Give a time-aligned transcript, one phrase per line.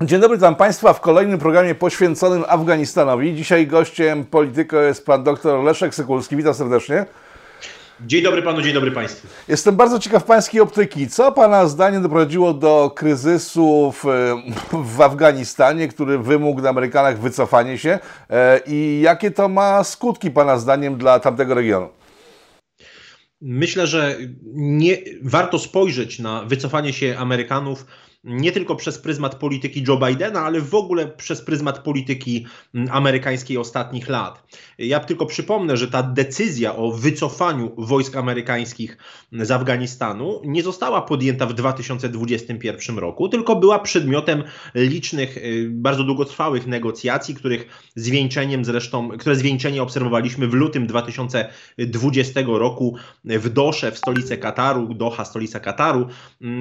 [0.00, 3.34] Dzień dobry, witam Państwa w kolejnym programie poświęconym Afganistanowi.
[3.34, 6.36] Dzisiaj gościem polityko jest pan dr Leszek Sykulski.
[6.36, 7.06] Witam serdecznie.
[8.00, 9.28] Dzień dobry panu, dzień dobry państwu.
[9.48, 11.08] Jestem bardzo ciekaw pańskiej optyki.
[11.08, 14.04] Co pana zdaniem doprowadziło do kryzysu w,
[14.72, 17.98] w Afganistanie, który wymógł na Amerykanach wycofanie się
[18.30, 21.88] e, i jakie to ma skutki pana zdaniem dla tamtego regionu?
[23.40, 24.16] Myślę, że
[24.54, 27.86] nie, warto spojrzeć na wycofanie się Amerykanów
[28.26, 32.46] nie tylko przez pryzmat polityki Joe Bidena, ale w ogóle przez pryzmat polityki
[32.90, 34.56] amerykańskiej ostatnich lat.
[34.78, 38.96] Ja tylko przypomnę, że ta decyzja o wycofaniu wojsk amerykańskich
[39.32, 44.42] z Afganistanu nie została podjęta w 2021 roku, tylko była przedmiotem
[44.74, 52.96] licznych, y, bardzo długotrwałych negocjacji, których zwieńczeniem zresztą, które zwieńczenie obserwowaliśmy w lutym 2020 roku
[53.24, 56.06] w Dosze, w stolicy Kataru, Doha, stolica Kataru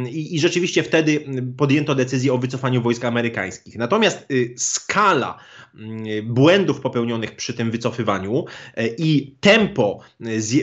[0.09, 1.25] i, i rzeczywiście wtedy
[1.57, 3.77] podjęto decyzję o wycofaniu wojsk amerykańskich.
[3.77, 5.37] Natomiast y, skala
[5.75, 8.45] y, błędów popełnionych przy tym wycofywaniu
[8.79, 9.99] y, i tempo,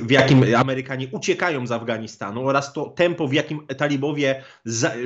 [0.02, 4.42] w jakim Amerykanie uciekają z Afganistanu oraz to tempo, w jakim talibowie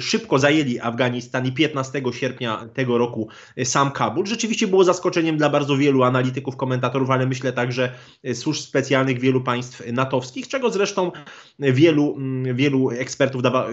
[0.00, 3.28] szybko zajęli Afganistan i 15 sierpnia tego roku
[3.64, 7.92] sam Kabul, rzeczywiście było zaskoczeniem dla bardzo wielu analityków, komentatorów, ale myślę także
[8.34, 11.12] służb specjalnych wielu państw natowskich, czego zresztą
[11.58, 13.68] wielu, mm, wielu ekspertów dawa,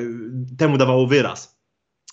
[0.57, 1.62] temu dawało wyraz.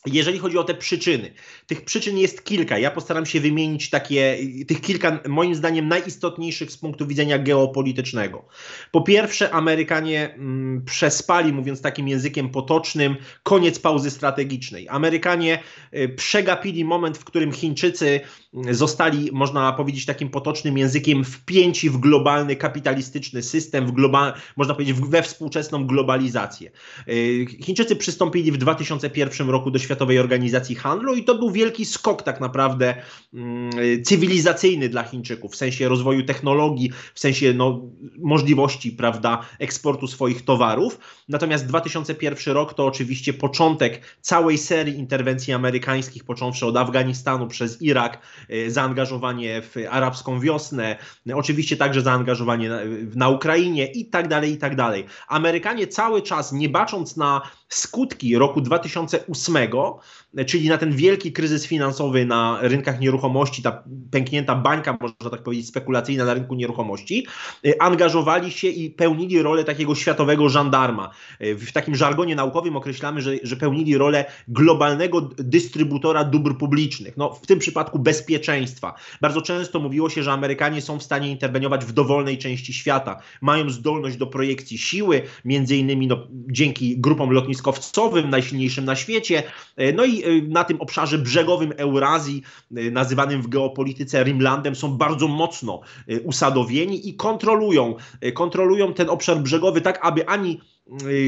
[0.06, 1.33] Jeżeli chodzi o te przyczyny,
[1.67, 2.79] tych przyczyn jest kilka.
[2.79, 8.45] Ja postaram się wymienić takie, tych kilka, moim zdaniem, najistotniejszych z punktu widzenia geopolitycznego.
[8.93, 14.89] Po pierwsze, Amerykanie mm, przespali, mówiąc takim językiem potocznym, koniec pauzy strategicznej.
[14.89, 15.62] Amerykanie
[15.95, 18.21] y, przegapili moment, w którym Chińczycy
[18.69, 24.75] y, zostali, można powiedzieć takim potocznym językiem, wpięci w globalny kapitalistyczny system, w global, można
[24.75, 26.71] powiedzieć we współczesną globalizację.
[27.09, 32.23] Y, Chińczycy przystąpili w 2001 roku do Światowej Organizacji Handlu i to był wielki skok
[32.23, 32.95] tak naprawdę
[33.35, 33.71] mm,
[34.05, 37.81] cywilizacyjny dla Chińczyków w sensie rozwoju technologii, w sensie no,
[38.19, 40.99] możliwości prawda, eksportu swoich towarów.
[41.29, 48.19] Natomiast 2001 rok to oczywiście początek całej serii interwencji amerykańskich, począwszy od Afganistanu przez Irak,
[48.49, 50.97] e, zaangażowanie w arabską wiosnę,
[51.34, 52.79] oczywiście także zaangażowanie na,
[53.15, 55.05] na Ukrainie i tak dalej, i tak dalej.
[55.29, 60.00] Amerykanie cały czas, nie bacząc na skutki roku 2008,
[60.47, 65.69] czyli na ten wielki kryzys finansowy na rynkach nieruchomości, ta pęknięta bańka, można tak powiedzieć,
[65.69, 67.27] spekulacyjna na rynku nieruchomości,
[67.67, 71.11] y, angażowali się i pełnili rolę takiego światowego żandarma.
[71.43, 77.35] Y, w takim żargonie naukowym określamy, że, że pełnili rolę globalnego dystrybutora dóbr publicznych, no,
[77.35, 78.95] w tym przypadku bezpieczeństwa.
[79.21, 83.71] Bardzo często mówiło się, że Amerykanie są w stanie interweniować w dowolnej części świata, mają
[83.71, 89.43] zdolność do projekcji siły, między innymi no, dzięki grupom lotniskowcowym, najsilniejszym na świecie,
[89.81, 92.42] y, no i Y, na tym obszarze brzegowym Eurazji,
[92.78, 97.94] y, nazywanym w geopolityce Rimlandem, są bardzo mocno y, usadowieni i kontrolują,
[98.34, 100.60] kontrolują ten obszar brzegowy tak, aby ani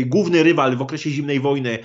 [0.07, 1.79] główny rywal w okresie zimnej wojny,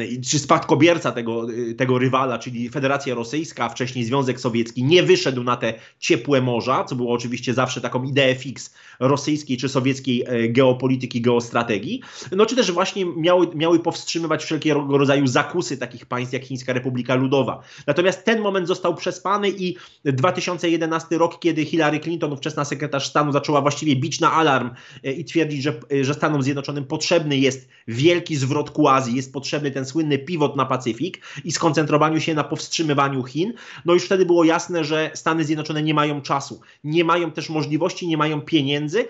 [0.00, 5.42] y, czy spadkobierca tego, y, tego rywala, czyli Federacja Rosyjska, wcześniej Związek Sowiecki, nie wyszedł
[5.42, 11.20] na te ciepłe morza, co było oczywiście zawsze taką ideę fix rosyjskiej czy sowieckiej geopolityki,
[11.20, 12.02] geostrategii,
[12.32, 17.14] no czy też właśnie miały, miały powstrzymywać wszelkiego rodzaju zakusy takich państw jak Chińska Republika
[17.14, 17.62] Ludowa.
[17.86, 23.60] Natomiast ten moment został przespany i 2011 rok, kiedy Hillary Clinton, ówczesna sekretarz stanu, zaczęła
[23.60, 24.70] właściwie bić na alarm
[25.02, 29.70] i twierdzić, że, że Stanom Zjednoczonym potrzebne potrzebny jest wielki zwrot ku Azji, jest potrzebny
[29.70, 33.52] ten słynny pivot na Pacyfik i skoncentrowaniu się na powstrzymywaniu Chin,
[33.84, 38.08] no już wtedy było jasne, że Stany Zjednoczone nie mają czasu, nie mają też możliwości,
[38.08, 39.08] nie mają pieniędzy,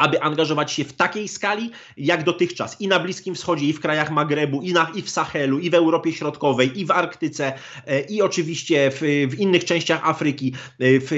[0.00, 4.10] aby angażować się w takiej skali jak dotychczas i na Bliskim Wschodzie, i w krajach
[4.10, 7.52] Magrebu, i, na, i w Sahelu, i w Europie Środkowej, i w Arktyce,
[7.86, 9.00] e, i oczywiście w,
[9.30, 11.10] w innych częściach Afryki, e, w,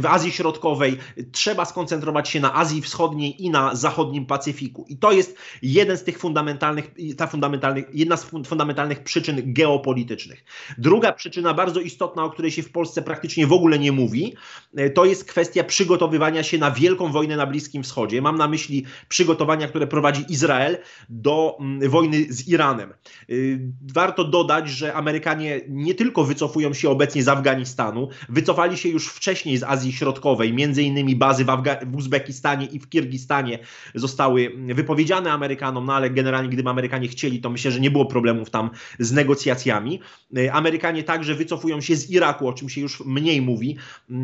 [0.00, 0.98] w Azji Środkowej.
[1.32, 4.86] Trzeba skoncentrować się na Azji Wschodniej i na zachodnim Pacyfiku.
[4.88, 10.44] I to jest jeden z tych fundamentalnych, ta fundamentalnych, jedna z fundamentalnych przyczyn geopolitycznych.
[10.78, 14.34] Druga przyczyna, bardzo istotna, o której się w Polsce praktycznie w ogóle nie mówi,
[14.76, 18.11] e, to jest kwestia przygotowywania się na wielką wojnę na Bliskim Wschodzie.
[18.12, 18.22] Wschodzie.
[18.22, 20.78] Mam na myśli przygotowania, które prowadzi Izrael
[21.08, 22.92] do mm, wojny z Iranem.
[23.30, 23.60] Y,
[23.94, 29.56] warto dodać, że Amerykanie nie tylko wycofują się obecnie z Afganistanu, wycofali się już wcześniej
[29.56, 33.58] z Azji Środkowej, między innymi bazy w, Afga w Uzbekistanie i w Kirgistanie
[33.94, 38.50] zostały wypowiedziane Amerykanom, no ale generalnie gdyby Amerykanie chcieli, to myślę, że nie było problemów
[38.50, 40.00] tam z negocjacjami.
[40.38, 43.76] Y, Amerykanie także wycofują się z Iraku, o czym się już mniej mówi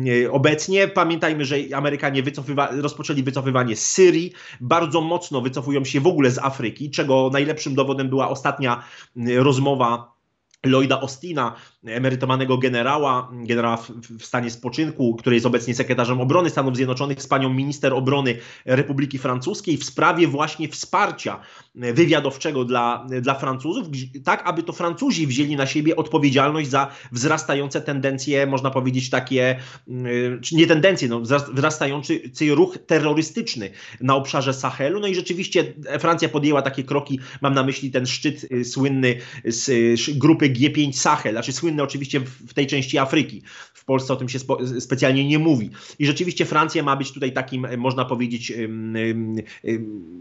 [0.07, 0.87] y, obecnie.
[0.87, 6.37] Pamiętajmy, że Amerykanie wycofywa rozpoczęli wycofywanie z Syrii, bardzo mocno wycofują się w ogóle z
[6.37, 8.83] Afryki, czego najlepszym dowodem była ostatnia
[9.17, 10.19] y, rozmowa
[10.65, 13.77] Lloyda Austina, emerytowanego generała, generała
[14.19, 19.17] w, stanie spoczynku, który jest obecnie sekretarzem obrony Stanów Zjednoczonych, z panią minister obrony Republiki
[19.17, 21.39] Francuskiej w sprawie właśnie wsparcia
[21.75, 23.87] wywiadowczego dla, dla Francuzów,
[24.23, 30.41] tak aby to Francuzi wzięli na siebie odpowiedzialność za wzrastające tendencje, można powiedzieć takie, mm,
[30.51, 31.21] nie tendencje, no,
[31.53, 33.69] wzrastający ruch terrorystyczny
[34.01, 34.99] na obszarze Sahelu.
[34.99, 39.15] No i rzeczywiście Francja podjęła takie kroki, mam na myśli ten szczyt y, słynny
[39.45, 43.41] z grupy G5 Sahel, znaczy słynny oczywiście w tej części Afryki.
[43.73, 44.39] W Polsce o tym się
[44.79, 45.69] specjalnie nie mówi.
[45.99, 48.53] I rzeczywiście Francja ma być tutaj takim, można powiedzieć,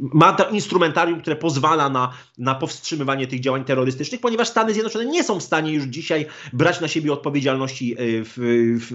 [0.01, 5.25] ma to instrumentarium, które pozwala na, na powstrzymywanie tych działań terrorystycznych, ponieważ Stany Zjednoczone nie
[5.25, 8.37] są w stanie już dzisiaj brać na siebie odpowiedzialności e, w,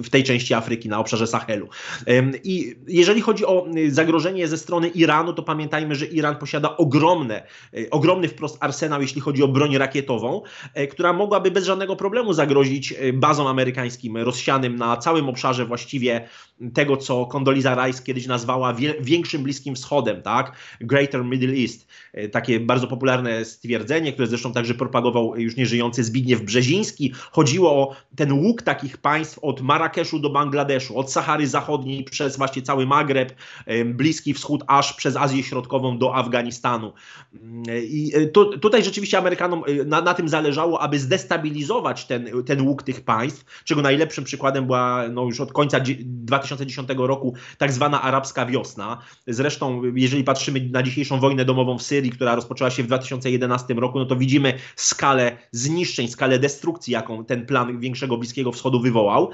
[0.04, 1.70] w tej części Afryki, na obszarze Sahelu.
[2.44, 7.90] I jeżeli chodzi o zagrożenie ze strony Iranu, to pamiętajmy, że Iran posiada ogromne, e,
[7.90, 10.42] ogromny wprost arsenał, jeśli chodzi o broń rakietową,
[10.74, 16.28] e, która mogłaby bez żadnego problemu zagrozić bazom amerykańskim rozsianym na całym obszarze właściwie
[16.74, 20.56] tego, co Condoleezza Rice kiedyś nazwała większym Bliskim Wschodem, tak?
[20.81, 21.88] Greater Middle East.
[22.31, 27.13] Takie bardzo popularne stwierdzenie, które zresztą także propagował już nieżyjący Zbigniew Brzeziński.
[27.31, 32.62] Chodziło o ten łuk takich państw od Marrakeszu do Bangladeszu, od Sahary Zachodniej przez właśnie
[32.62, 33.36] cały Magreb,
[33.86, 36.94] Bliski Wschód, aż przez Azję Środkową do Afganistanu.
[37.84, 43.02] I tu, tutaj rzeczywiście Amerykanom na, na, tym zależało, aby zdestabilizować ten, ten łuk tych
[43.02, 49.02] państw, czego najlepszym przykładem była no, już od końca 2010 roku tak zwana arabska wiosna.
[49.28, 54.00] Zresztą, jeżeli patrzymy na dzisiejszą wojnę domową w Syrii, która rozpoczęła się w 2011 roku,
[54.00, 59.30] no to widzimy skalę zniszczeń, skalę destrukcji, jaką ten plan większego Bliskiego Wschodu wywołał.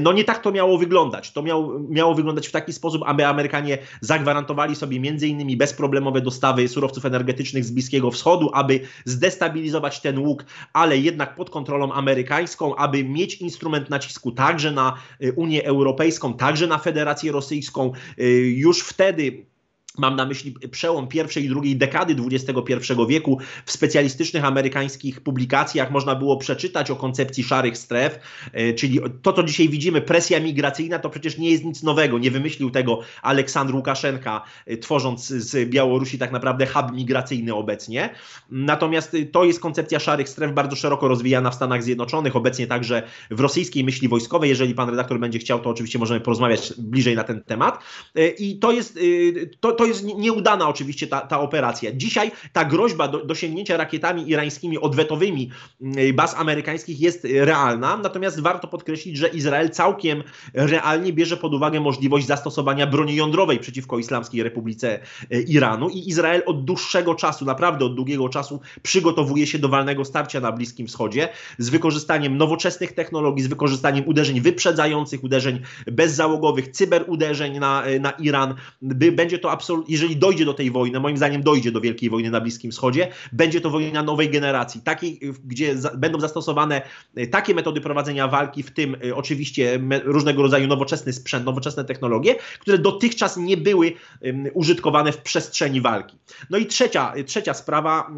[0.00, 1.32] No nie tak to miało wyglądać.
[1.32, 1.42] To
[1.88, 7.64] miało, wyglądać w taki sposób, aby Amerykanie zagwarantowali sobie między innymi bezproblemowe dostawy surowców energetycznych
[7.64, 11.92] z Bliskiego Wschodu, aby zdestabilizować ten łuk, ale jednak pod kontrolą
[12.24, 17.92] amerykańską, aby mieć instrument nacisku także na y, Unię Europejską, także na Federację Rosyjską.
[18.18, 18.24] Y,
[18.56, 19.46] już wtedy
[19.98, 23.38] Mam na myśli przełom pierwszej i drugiej dekady XXI wieku.
[23.66, 28.18] W specjalistycznych amerykańskich publikacjach można było przeczytać o koncepcji szarych stref,
[28.52, 32.18] e, czyli to, co dzisiaj widzimy, presja migracyjna, to przecież nie jest nic nowego.
[32.18, 38.14] Nie wymyślił tego Aleksandr Łukaszenka, e, tworząc z Białorusi tak naprawdę hub migracyjny obecnie.
[38.50, 43.02] Natomiast e, to jest koncepcja szarych stref bardzo szeroko rozwijana w Stanach Zjednoczonych, obecnie także
[43.30, 44.50] w rosyjskiej myśli wojskowej.
[44.50, 47.78] Jeżeli pan redaktor będzie chciał, to oczywiście możemy porozmawiać bliżej na ten temat.
[48.38, 48.98] I to jest.
[49.60, 51.92] To, to to jest nieudana oczywiście ta, ta operacja.
[51.92, 55.50] Dzisiaj ta groźba do, dosięgnięcia rakietami irańskimi odwetowymi
[55.80, 60.22] mm, baz amerykańskich jest realna, natomiast warto podkreślić, że Izrael całkiem
[60.54, 65.00] realnie bierze pod uwagę możliwość zastosowania broni jądrowej przeciwko Islamskiej Republice
[65.30, 70.04] e, Iranu i Izrael od dłuższego czasu, naprawdę od długiego czasu przygotowuje się do walnego
[70.04, 71.28] starcia na Bliskim Wschodzie
[71.58, 78.54] z wykorzystaniem nowoczesnych technologii, z wykorzystaniem uderzeń wyprzedzających, uderzeń bezzałogowych, cyberuderzeń na, e, na Iran.
[79.12, 82.40] Będzie to absolutnie jeżeli dojdzie do tej wojny, moim zdaniem dojdzie do wielkiej wojny na
[82.40, 86.82] Bliskim Wschodzie, będzie to wojna nowej generacji, takiej, gdzie za, będą zastosowane
[87.14, 91.84] e, takie metody prowadzenia walki, w tym y, oczywiście me, różnego rodzaju nowoczesny sprzęt, nowoczesne
[91.84, 93.92] technologie, które dotychczas nie były
[94.24, 96.16] y, użytkowane w przestrzeni walki.
[96.50, 98.10] No i trzecia, trzecia sprawa,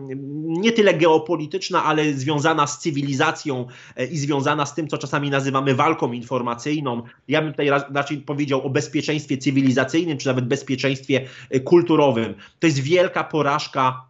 [0.46, 3.66] nie tyle geopolityczna, ale związana z cywilizacją
[4.10, 7.02] i związana z tym, co czasami nazywamy walką informacyjną.
[7.28, 11.26] Ja bym tutaj raczej powiedział o bezpieczeństwie cywilizacyjnym, czy nawet bezpieczeństwie
[11.64, 12.34] kulturowym.
[12.58, 14.06] To jest wielka porażka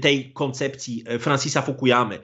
[0.00, 2.18] tej koncepcji Francisa Fukuyamy,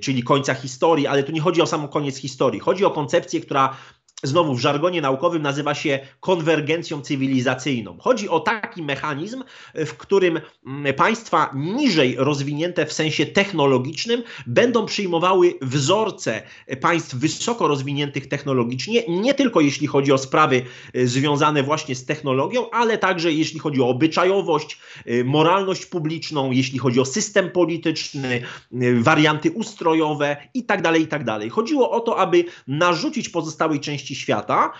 [0.00, 2.60] czyli końca historii, ale tu nie chodzi o sam koniec historii.
[2.60, 3.76] Chodzi o koncepcję, która
[4.22, 7.98] znowu w żargonie naukowym nazywa się konwergencją cywilizacyjną.
[8.00, 9.44] Chodzi o taki mechanizm,
[9.74, 16.42] w którym mm, państwa niżej rozwinięte w sensie technologicznym będą przyjmowały wzorce
[16.80, 20.62] państw wysoko rozwiniętych technologicznie, nie tylko jeśli chodzi o sprawy
[20.94, 26.78] e, związane właśnie z technologią, ale także jeśli chodzi o obyczajowość, e, moralność publiczną, jeśli
[26.78, 30.82] chodzi o system polityczny, e, warianty ustrojowe itd.
[30.82, 31.24] Tak itd.
[31.24, 34.72] Tak Chodziło o to, aby narzucić pozostałej części części świata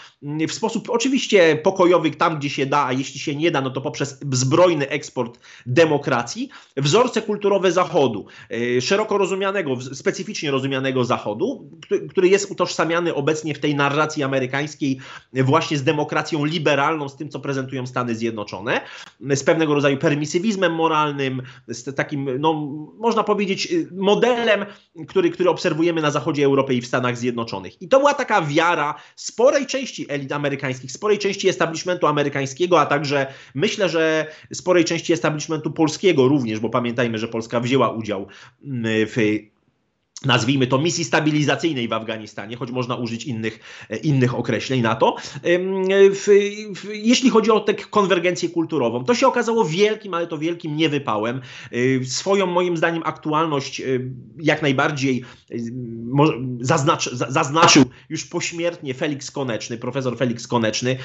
[0.49, 3.81] w sposób oczywiście pokojowy tam, gdzie się da, a jeśli się nie da, no to
[3.81, 11.71] poprzez zbrojny eksport demokracji, wzorce kulturowe Zachodu, e, szeroko rozumianego, specyficznie rozumianego Zachodu,
[12.11, 14.99] który jest utożsamiany obecnie w tej narracji amerykańskiej
[15.33, 18.81] właśnie z demokracją liberalną, z tym, co prezentują Stany Zjednoczone,
[19.21, 22.55] z pewnego rodzaju permisywizmem moralnym, z takim, no,
[22.99, 24.67] można powiedzieć, modelem,
[25.09, 27.83] który, który obserwujemy na zachodzie Europy i w Stanach Zjednoczonych.
[27.83, 33.27] I to była taka wiara sporej części elit amerykańskich, sporej części establishmentu amerykańskiego, a także
[33.55, 38.27] myślę, że sporej części establishmentu polskiego również, bo pamiętajmy, że Polska wzięła udział
[38.65, 39.17] mm, w
[40.25, 43.61] nazwijmy to misji stabilizacyjnej w Afganistanie, choć można użyć innych,
[43.91, 45.17] e, innych określeń na to.
[46.93, 51.41] Jeśli chodzi o tę konwergencję kulturową, to się okazało wielkim, ale to wielkim niewypałem.
[52.01, 53.85] E, swoją, moim zdaniem, aktualność e,
[54.41, 55.25] jak najbardziej
[56.61, 60.97] zaznacz, zaznaczył już pośmiertnie Felix Koneczny, profesor Felix Koneczny,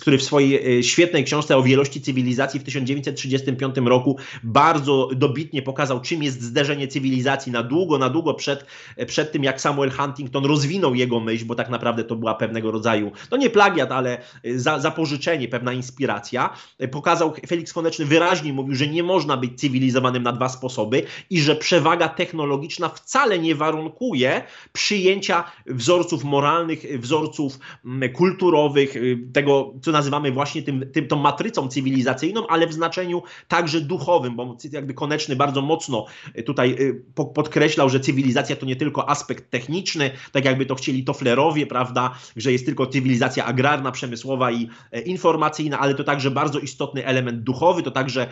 [0.00, 6.22] który w swojej świetnej książce o wielości cywilizacji w 1935 roku bardzo dobitnie pokazał, czym
[6.22, 8.66] jest zderzenie cywilizacji na długo, na długo przed przed,
[9.06, 13.12] przed tym, jak Samuel Huntington rozwinął jego myśl, bo tak naprawdę to była pewnego rodzaju,
[13.30, 14.18] no nie plagiat, ale
[14.54, 16.50] za, zapożyczenie, pewna inspiracja.
[16.90, 21.56] Pokazał, Felix Koneczny wyraźnie mówił, że nie można być cywilizowanym na dwa sposoby i że
[21.56, 30.32] przewaga technologiczna wcale nie warunkuje przyjęcia wzorców moralnych, wzorców mm, kulturowych, y, tego, co nazywamy
[30.32, 35.62] właśnie tym, tym, tą matrycą cywilizacyjną, ale w znaczeniu także duchowym, bo jakby Koneczny bardzo
[35.62, 36.06] mocno
[36.46, 41.04] tutaj y, podkreślał, że cywilizacja cywilizacja to nie tylko aspekt techniczny, tak jakby to chcieli
[41.04, 46.58] Tofflerowie, prawda, że jest tylko cywilizacja agrarna, przemysłowa i e, informacyjna, ale to także bardzo
[46.58, 48.26] istotny element duchowy, to także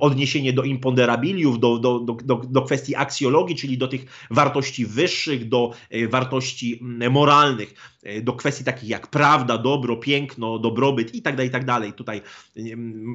[0.00, 5.70] odniesienie do imponderabiliów, do, do, do, do, kwestii aksjologii, czyli do tych wartości wyższych, do
[5.90, 6.80] e, wartości
[7.10, 7.74] moralnych,
[8.22, 11.92] do kwestii takich jak prawda, dobro, piękno, dobrobyt i tak dalej, i tak dalej.
[11.92, 12.22] Tutaj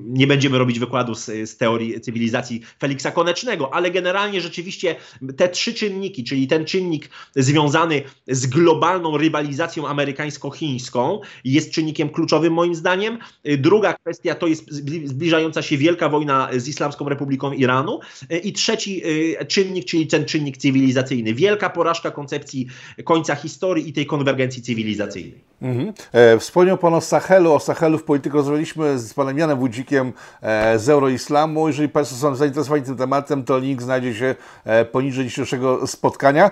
[0.04, 4.96] nie będziemy robić wykładu z, z teorii cywilizacji Feliksa Konecznego, ale generalnie rzeczywiście
[5.38, 12.76] te trzy czynniki, czyli ten czynnik związany z globalną rywalizacją amerykańsko-chińską jest czynnikiem kluczowym moim
[12.76, 13.18] zdaniem.
[13.58, 14.72] Druga kwestia to jest
[15.06, 18.00] zbliżająca się wielka wojna z Islamską Republiką Iranu
[18.44, 19.02] i trzeci
[19.48, 21.34] czynnik, czyli ten czynnik cywilizacyjny.
[21.34, 22.68] Wielka porażka koncepcji
[23.04, 25.49] końca historii i tej konwergencji cywilizacyjnej cywilizacyjnej.
[25.62, 25.94] Mhm.
[26.14, 27.54] E, wspomniał Pan o Sahelu.
[27.54, 31.68] O Sahelu w polityce rozmawialiśmy z Panem Janem Wójcikiem e, z Euroislamu.
[31.68, 34.36] Jeżeli Państwo są zainteresowani tym tematem, to link znajdzie się
[34.66, 36.52] e, poniżej dzisiejszego spotkania.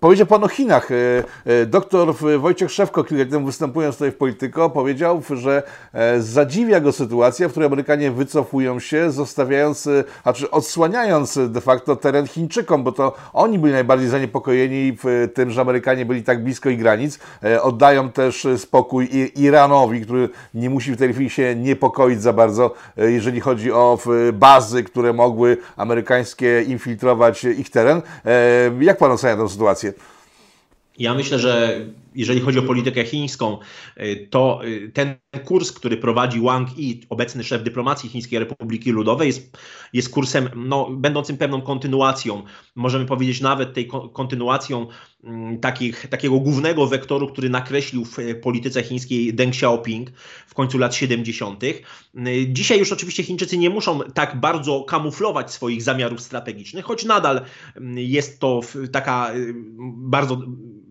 [0.00, 0.88] Powiedział Pan o Chinach.
[1.66, 5.62] Doktor Wojciech Szewko, kilka dni temu występując tutaj w Polityko, powiedział, że
[6.18, 9.88] zadziwia go sytuacja, w której Amerykanie wycofują się, zostawiając,
[10.24, 14.96] a czy odsłaniając de facto teren Chińczykom, bo to oni byli najbardziej zaniepokojeni
[15.34, 17.18] tym, że Amerykanie byli tak blisko ich granic.
[17.78, 23.40] Oddają też spokój Iranowi, który nie musi w tej chwili się niepokoić za bardzo, jeżeli
[23.40, 23.98] chodzi o
[24.32, 28.02] bazy, które mogły amerykańskie infiltrować ich teren.
[28.80, 29.92] Jak pan ocenia tę sytuację?
[30.98, 31.80] Ja myślę, że
[32.18, 33.58] jeżeli chodzi o politykę chińską,
[34.00, 39.26] y, to y, ten kurs, który prowadzi Wang Yi, obecny szef dyplomacji Chińskiej Republiki Ludowej,
[39.26, 39.58] jest,
[39.92, 42.42] jest kursem no, będącym pewną kontynuacją,
[42.74, 44.86] możemy powiedzieć nawet tej kontynuacją
[45.24, 50.10] mm, takich, takiego głównego wektoru, który nakreślił w polityce chińskiej Deng Xiaoping
[50.46, 51.64] w końcu lat 70.
[51.64, 51.78] Y,
[52.48, 57.40] dzisiaj już oczywiście Chińczycy nie muszą tak bardzo kamuflować swoich zamiarów strategicznych, choć nadal
[57.76, 58.60] mm, jest to
[58.92, 59.32] taka
[59.96, 60.42] bardzo,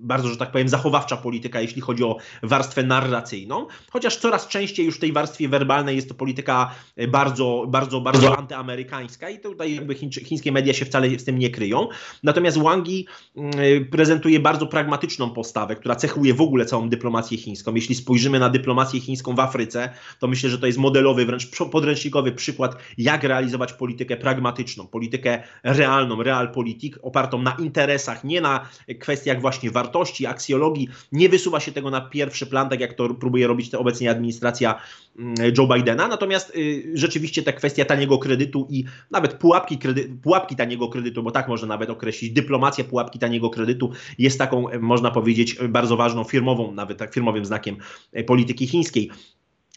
[0.08, 4.96] bardzo że tak powiem, zachowawcza polityka, jeśli chodzi o warstwę narracyjną, chociaż coraz częściej już
[4.96, 9.96] w tej warstwie werbalnej jest to polityka e, bardzo, bardzo, bardzo antyamerykańska i tutaj jakby
[9.96, 11.88] chińskie media się wcale z tym nie kryją.
[12.24, 17.38] Natomiast Wang Yi mm, e, prezentuje bardzo pragmatyczną postawę, która cechuje w ogóle całą dyplomację
[17.38, 17.76] chińską.
[17.76, 22.32] Jeśli spojrzymy na dyplomację chińską w Afryce, to myślę, że to jest modelowy, wręcz podręcznikowy
[22.32, 29.72] przykład, jak realizować politykę pragmatyczną, politykę realną, realpolitik, opartą na interesach, nie na kwestiach właśnie
[29.72, 29.97] wartości,
[30.28, 34.82] aksjologii, nie wysuwa się tego na pierwszy plan, tak jak to próbuje robić obecnie administracja
[35.20, 36.08] mm, Joe Bidena.
[36.08, 41.32] Natomiast y, rzeczywiście ta kwestia taniego kredytu i nawet pułapki, kredy, pułapki taniego kredytu, bo
[41.32, 46.24] tak można nawet określić, dyplomacja pułapki taniego kredytu jest taką, e, można powiedzieć, bardzo ważną
[46.24, 47.78] firmową, nawet tak firmowym znakiem
[48.14, 49.12] e, polityki chińskiej.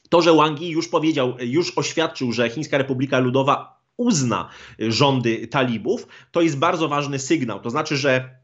[0.09, 4.49] To, że Wang Yi już powiedział, już oświadczył, że Chińska Republika Ludowa uzna
[4.79, 7.61] rządy talibów, to jest bardzo ważny sygnał.
[7.61, 8.40] To znaczy, że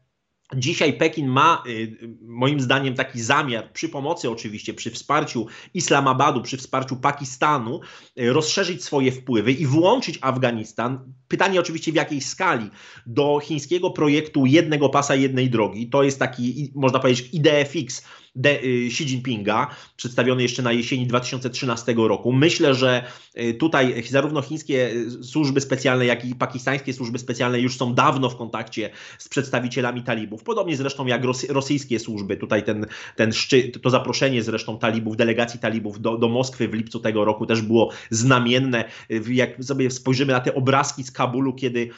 [0.55, 6.57] Dzisiaj Pekin ma, y, moim zdaniem, taki zamiar, przy pomocy oczywiście, przy wsparciu Islamabadu, przy
[6.57, 7.79] wsparciu Pakistanu,
[8.19, 11.13] y, rozszerzyć swoje wpływy i włączyć Afganistan.
[11.27, 12.69] Pytanie oczywiście w jakiej skali
[13.05, 15.87] do chińskiego projektu jednego pasa, jednej drogi.
[15.87, 18.03] To jest taki, można powiedzieć, idea fix
[18.37, 22.33] de, y, Xi Jinpinga, przedstawiony jeszcze na jesieni 2013 roku.
[22.33, 23.03] Myślę, że
[23.37, 28.29] y, tutaj zarówno chińskie y, służby specjalne, jak i pakistańskie służby specjalne już są dawno
[28.29, 30.43] w kontakcie z przedstawicielami talibów.
[30.43, 32.37] Podobnie zresztą jak rosyjskie służby.
[32.37, 36.99] Tutaj ten, ten szczyt, to zaproszenie zresztą talibów, delegacji talibów do, do Moskwy w lipcu
[36.99, 38.85] tego roku też było znamienne.
[39.29, 41.89] Jak sobie spojrzymy na te obrazki z Kabulu, kiedy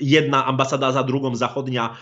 [0.00, 1.96] jedna ambasada za drugą zachodnia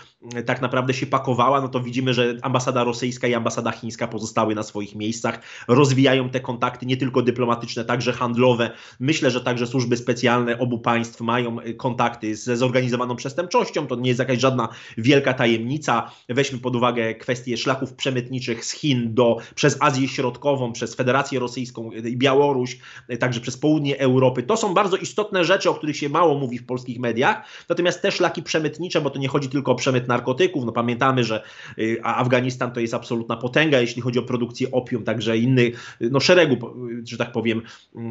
[0.45, 4.63] tak naprawdę się pakowała, no to widzimy, że ambasada rosyjska i ambasada chińska pozostały na
[4.63, 8.71] swoich miejscach, rozwijają te kontakty nie tylko dyplomatyczne, także handlowe.
[8.99, 13.87] Myślę, że także służby specjalne obu państw mają kontakty ze zorganizowaną przestępczością.
[13.87, 16.11] To nie jest jakaś żadna wielka tajemnica.
[16.29, 21.91] Weźmy pod uwagę kwestię szlaków przemytniczych z Chin do, przez Azję Środkową, przez Federację Rosyjską
[21.91, 22.77] i Białoruś,
[23.19, 24.43] także przez południe Europy.
[24.43, 27.45] To są bardzo istotne rzeczy, o których się mało mówi w polskich mediach.
[27.69, 30.65] Natomiast te szlaki przemytnicze, bo to nie chodzi tylko o przemyt narkotyków.
[30.65, 31.43] No pamiętamy, że
[31.79, 36.57] y, Afganistan to jest absolutna potęga, jeśli chodzi o produkcję opium, także inny, no szeregu,
[37.03, 37.61] że tak powiem,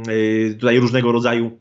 [0.09, 1.59] y, tutaj różnego rodzaju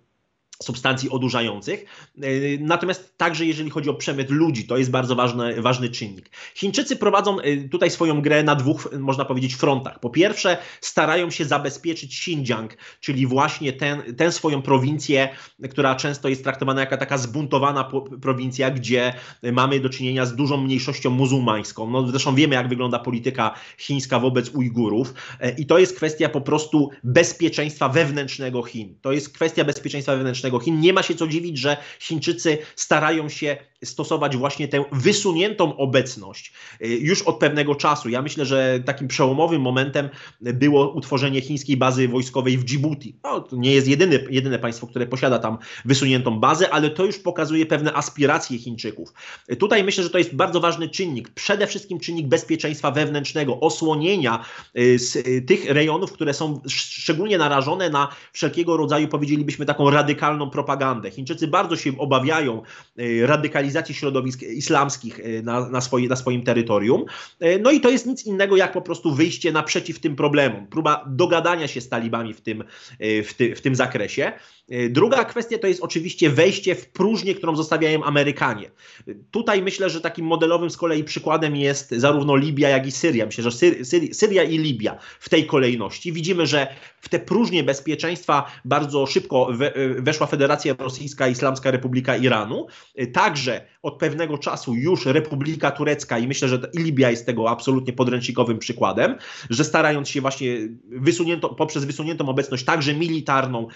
[0.64, 1.86] substancji odurzających.
[2.22, 2.28] E,
[2.60, 6.30] natomiast także jeżeli chodzi o przemyt ludzi, to jest bardzo ważny, ważny czynnik.
[6.56, 10.00] Chińczycy prowadzą e, tutaj swoją grę na dwóch, można powiedzieć, frontach.
[10.00, 15.30] Po pierwsze, starają się zabezpieczyć Xinjiang, czyli właśnie ten, tę swoją prowincję,
[15.72, 19.14] która często jest traktowana jako taka zbuntowana prowincja, gdzie
[19.52, 21.90] mamy do czynienia z dużą mniejszością muzułmańską.
[21.90, 26.42] No, zresztą wiemy, jak wygląda polityka chińska wobec Ujgurów e, i to jest kwestia po
[26.42, 28.96] prostu bezpieczeństwa wewnętrznego Chin.
[29.02, 30.80] To jest kwestia bezpieczeństwa wewnętrznego Chin.
[30.80, 36.88] Nie ma się co dziwić, że Chińczycy starają się stosować właśnie tę wysuniętą obecność y,
[36.88, 38.10] już od pewnego czasu.
[38.10, 40.10] Ja myślę, że takim przełomowym momentem
[40.42, 43.16] było utworzenie chińskiej bazy wojskowej w Djibouti.
[43.24, 47.20] No, to nie jest jedyny, jedyne państwo, które posiada tam wysuniętą bazę, ale to już
[47.20, 49.14] pokazuje pewne aspiracje Chińczyków.
[49.60, 51.30] Tutaj myślę, że to jest bardzo ważny czynnik.
[51.30, 54.46] Przede wszystkim czynnik bezpieczeństwa wewnętrznego, osłonienia
[54.78, 61.12] y, y, tych rejonów, które są szczególnie narażone na wszelkiego rodzaju, powiedzielibyśmy, taką radykalną propagandę.
[61.12, 62.62] Chińczycy bardzo się obawiają
[63.22, 67.06] radykalizacji radykalizacji środowisk islamskich e, na, na, swoje, na swoim terytorium.
[67.40, 71.06] E, no i to jest nic innego jak po prostu wyjście naprzeciw tym problemom, próba
[71.08, 72.64] dogadania się z talibami w tym,
[73.00, 74.32] e, w, ty, w tym zakresie.
[74.90, 78.72] Druga kwestia to jest oczywiście wejście w próżnię, którą zostawiają Amerykanie.
[79.32, 83.26] Tutaj myślę, że takim modelowym z kolei przykładem jest zarówno Libia, jak i Syria.
[83.26, 86.14] Myślę, że Syr, Syr, Syria i Libia w tej kolejności.
[86.14, 86.68] Widzimy, że
[87.02, 92.68] w te próżnie bezpieczeństwa bardzo szybko we, weszła Federacja Rosyjska, Islamska Republika Iranu.
[93.14, 98.60] Także od pewnego czasu już Republika Turecka i myślę, że Libia jest tego absolutnie podręcznikowym
[98.60, 99.16] przykładem,
[99.50, 103.68] że starając się właśnie wysunięto, poprzez wysuniętą obecność także militarną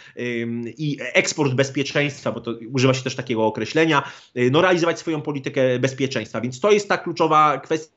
[0.78, 4.04] i eksport bezpieczeństwa, bo to używa się też takiego określenia,
[4.36, 6.42] yy, no realizować swoją politykę bezpieczeństwa.
[6.42, 7.94] Więc to jest ta kluczowa kwestia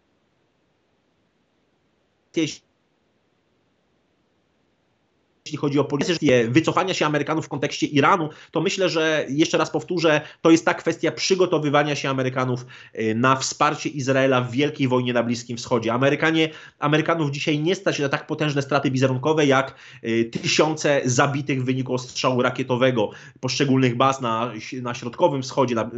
[5.57, 10.21] chodzi o politykę wycofania się Amerykanów w kontekście Iranu, to myślę, że jeszcze raz powtórzę,
[10.43, 12.67] to jest ta kwestia przygotowywania się Amerykanów
[12.99, 15.93] y, na wsparcie Izraela w wielkiej wojnie na Bliskim Wschodzie.
[15.93, 21.65] Amerykanie, Amerykanów dzisiaj nie stać na tak potężne straty wizerunkowe, jak y, tysiące zabitych w
[21.65, 25.91] wyniku ostrzału rakietowego poszczególnych baz na, na Środkowym Wschodzie, na,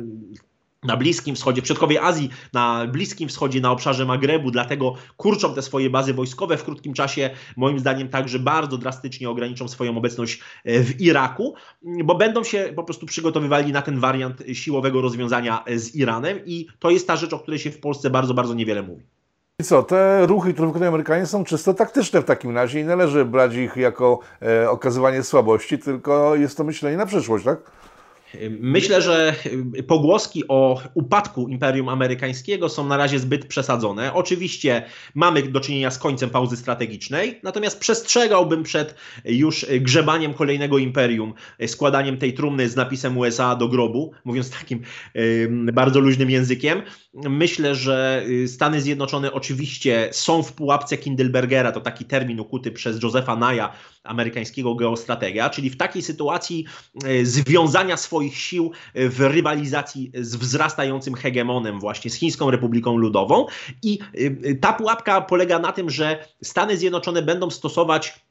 [0.84, 5.62] na Bliskim Wschodzie, w środkowej Azji, na Bliskim Wschodzie, na obszarze Magrebu, dlatego kurczą te
[5.62, 10.80] swoje bazy wojskowe w krótkim czasie, moim zdaniem także bardzo drastycznie ograniczą swoją obecność e,
[10.80, 11.54] w Iraku,
[12.04, 16.66] bo będą się po prostu przygotowywali na ten wariant siłowego rozwiązania e, z Iranem i
[16.78, 19.04] to jest ta rzecz, o której się w Polsce bardzo, bardzo niewiele mówi.
[19.60, 23.24] I co, te ruchy, które wykonują Amerykanie są czysto taktyczne w takim razie i należy
[23.24, 27.70] brać ich jako e, okazywanie słabości, tylko jest to myślenie na przyszłość, tak?
[28.60, 29.34] Myślę, że
[29.86, 34.14] pogłoski o upadku Imperium Amerykańskiego są na razie zbyt przesadzone.
[34.14, 34.82] Oczywiście
[35.14, 41.34] mamy do czynienia z końcem pauzy strategicznej, natomiast przestrzegałbym przed już grzebaniem kolejnego imperium,
[41.66, 44.82] składaniem tej trumny z napisem USA do grobu, mówiąc takim
[45.72, 46.82] bardzo luźnym językiem.
[47.24, 53.36] Myślę, że Stany Zjednoczone oczywiście są w pułapce Kindlebergera, to taki termin ukuty przez Josepha
[53.36, 53.72] Naya,
[54.04, 56.64] amerykańskiego geostratega, czyli w takiej sytuacji
[57.04, 63.46] e, związania swoich sił w rywalizacji z wzrastającym hegemonem właśnie z Chińską Republiką Ludową.
[63.82, 68.27] I e, ta pułapka polega na tym, że Stany Zjednoczone będą stosować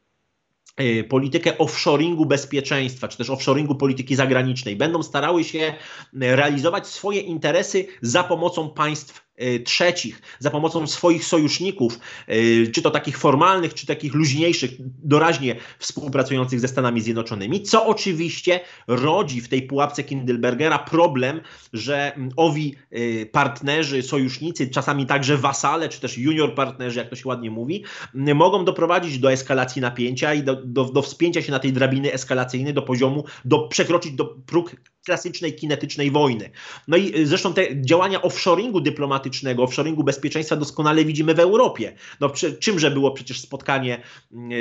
[1.10, 4.76] politykę offshoringu bezpieczeństwa, czy też offshoringu polityki zagranicznej.
[4.76, 5.74] Będą starały się
[6.14, 9.27] realizować swoje interesy za pomocą państw Y,
[9.66, 14.72] trzecich, za pomocą swoich sojuszników, y, czy to takich formalnych, czy takich luźniejszych,
[15.04, 21.42] doraźnie współpracujących ze Stanami Zjednoczonymi, co oczywiście rodzi w tej pułapce Kindlebergera problem,
[21.74, 27.30] że owi y, partnerzy, sojusznicy, czasami także wasale, czy też junior partnerzy, jak to się
[27.30, 31.74] ładnie mówi, mogą doprowadzić do eskalacji napięcia i do, do, do wspięcia się na tej
[31.74, 34.76] drabiny eskalacyjnej do poziomu, do przekroczyć do próg
[35.08, 36.50] klasycznej, kinetycznej wojny.
[36.88, 41.94] No i y, zresztą te działania offshoringu dyplomatycznego, offshoringu bezpieczeństwa doskonale widzimy w Europie.
[42.20, 44.02] No czymże było przecież spotkanie,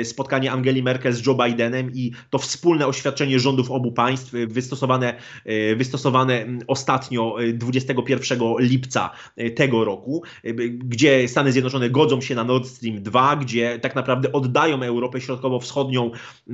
[0.01, 4.47] y, spotkanie Angeli Merkel z Joe Bidenem i to wspólne oświadczenie rządów obu państw y,
[4.47, 5.13] wystosowane,
[5.75, 9.09] wystosowane mm, ostatnio 21 lipca
[9.55, 10.23] tego roku,
[10.77, 16.11] gdzie Stany Zjednoczone godzą się na Nord Stream 2, gdzie tak naprawdę oddają Europę Środkowo-Wschodnią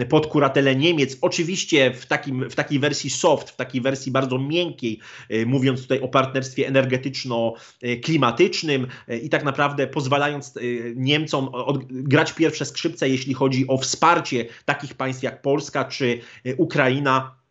[0.09, 1.17] pod kuratelę Niemiec.
[1.21, 5.99] Oczywiście w, takim, w takiej wersji soft, w takiej wersji bardzo miękkiej, e, mówiąc tutaj
[5.99, 10.61] o partnerstwie energetyczno-klimatycznym e, i tak naprawdę pozwalając e,
[10.95, 11.49] Niemcom
[11.89, 16.19] grać pierwsze skrzypce, jeśli chodzi o wsparcie takich państw jak Polska czy
[16.57, 17.42] Ukraina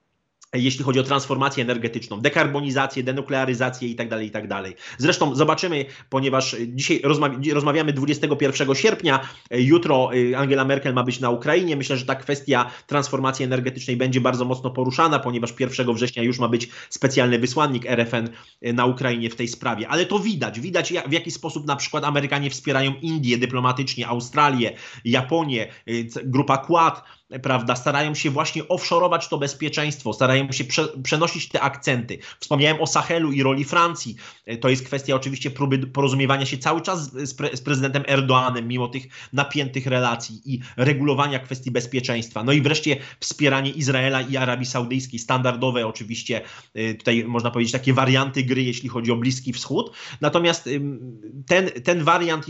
[0.59, 4.49] jeśli chodzi o transformację energetyczną, dekarbonizację, denuklearyzację itd., tak itd.
[4.49, 7.03] Tak Zresztą zobaczymy, ponieważ dzisiaj
[7.53, 11.77] rozmawiamy 21 sierpnia, jutro y, Angela Merkel ma być na Ukrainie.
[11.77, 16.49] Myślę, że ta kwestia transformacji energetycznej będzie bardzo mocno poruszana, ponieważ 1 września już ma
[16.49, 18.29] być specjalny wysłannik RFN
[18.67, 19.89] y, na Ukrainie w tej sprawie.
[19.89, 25.73] Ale to widać, widać w jaki sposób na przykład Amerykanie wspierają Indię dyplomatycznie, Australię, Japonię,
[25.89, 27.05] y, grupa Quad,
[27.39, 32.19] prawda, starają się właśnie offshorować to bezpieczeństwo, starają się prze, przenosić te akcenty.
[32.41, 34.17] Wspomniałem o Sahelu i roli Francji.
[34.47, 38.69] E, to jest kwestia oczywiście próby porozumiewania się cały czas z, pre, z prezydentem Erdoanem,
[38.69, 42.45] mimo tych napiętych relacji i regulowania kwestii bezpieczeństwa.
[42.45, 46.41] No i wreszcie wspieranie Izraela i Arabii Saudyjskiej, standardowe oczywiście,
[46.75, 49.93] e, tutaj można powiedzieć takie warianty gry, jeśli chodzi o Bliski Wschód.
[50.21, 50.69] Natomiast
[51.47, 52.47] ten, ten wariant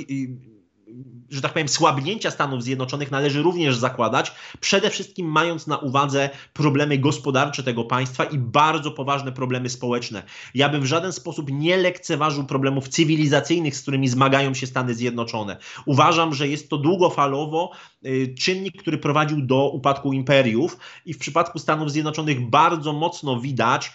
[1.33, 6.99] że tak powiem, słabnięcia Stanów Zjednoczonych należy również zakładać, przede wszystkim mając na uwadze problemy
[6.99, 10.23] gospodarcze tego państwa i bardzo poważne problemy społeczne.
[10.55, 15.57] Ja bym w żaden sposób nie lekceważył problemów cywilizacyjnych, z którymi zmagają się Stany Zjednoczone.
[15.87, 17.71] Uważam, że jest to długofalowo
[18.07, 23.93] y, czynnik, który prowadził do upadku imperiów i w przypadku Stanów Zjednoczonych bardzo mocno widać,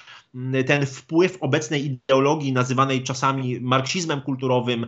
[0.67, 4.88] ten wpływ obecnej ideologii, nazywanej czasami marksizmem kulturowym,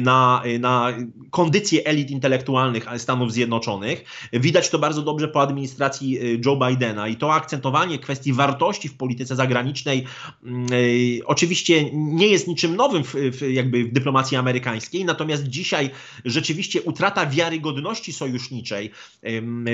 [0.00, 0.92] na, na
[1.30, 4.04] kondycję elit intelektualnych Stanów Zjednoczonych.
[4.32, 8.96] Widać to bardzo dobrze po administracji y, Joe Bidena i to akcentowanie kwestii wartości w
[8.96, 10.04] polityce zagranicznej
[10.72, 15.90] y, oczywiście nie jest niczym nowym w, w, jakby w dyplomacji amerykańskiej, natomiast dzisiaj
[16.24, 18.90] rzeczywiście utrata wiarygodności sojuszniczej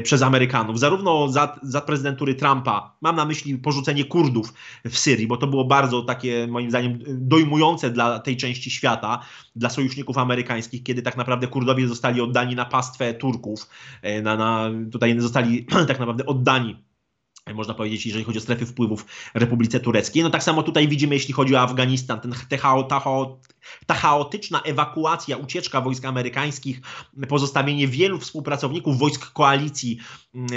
[0.03, 4.53] przez Amerykanów, zarówno za, za prezydentury Trumpa, mam na myśli porzucenie Kurdów
[4.91, 9.21] w Syrii, bo to było bardzo takie, moim zdaniem, dojmujące dla tej części świata,
[9.57, 13.69] dla sojuszników amerykańskich, kiedy tak naprawdę Kurdowie zostali oddani na pastwę Turków,
[14.03, 16.77] e, na, na, tutaj zostali tak naprawdę oddani
[17.55, 20.23] można powiedzieć, jeżeli chodzi o strefy wpływów Republice Tureckiej.
[20.23, 22.59] No tak samo tutaj widzimy, jeśli chodzi o Afganistan, ten, te,
[22.89, 23.03] ta,
[23.87, 26.81] ta chaotyczna ewakuacja, ucieczka wojsk amerykańskich,
[27.29, 29.99] pozostawienie wielu współpracowników wojsk koalicji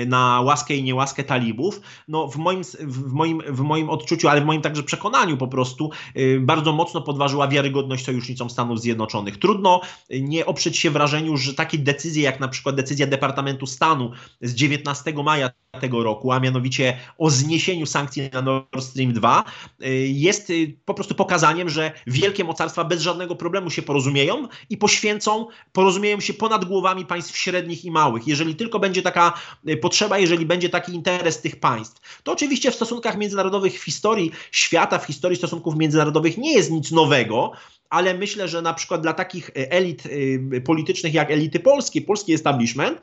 [0.08, 4.46] na łaskę i niełaskę talibów, no w moim, w moim, w moim odczuciu, ale w
[4.46, 9.38] moim także przekonaniu po prostu y, bardzo mocno podważyła wiarygodność sojusznicom Stanów Zjednoczonych.
[9.38, 14.54] Trudno nie oprzeć się wrażeniu, że takie decyzje jak na przykład decyzja Departamentu Stanu z
[14.54, 15.50] 19 maja
[15.82, 19.44] tego roku, a mianowicie o zniesieniu sankcji na Nord Stream 2,
[19.86, 24.78] y, jest y, po prostu pokazaniem, że wielkie mocarstwa bez żadnego problemu się porozumieją i
[24.78, 28.28] poświęcą, porozumieją się ponad głowami państw średnich i małych.
[28.28, 32.22] Jeżeli tylko będzie taka y, potrzeba, jeżeli będzie taki interes tych państw.
[32.24, 36.92] To oczywiście w stosunkach międzynarodowych, w historii świata, w historii stosunków międzynarodowych nie jest nic
[36.92, 37.52] nowego,
[37.90, 40.04] ale myślę, że na przykład dla takich elit
[40.66, 43.02] politycznych jak elity polskie, polski establishment,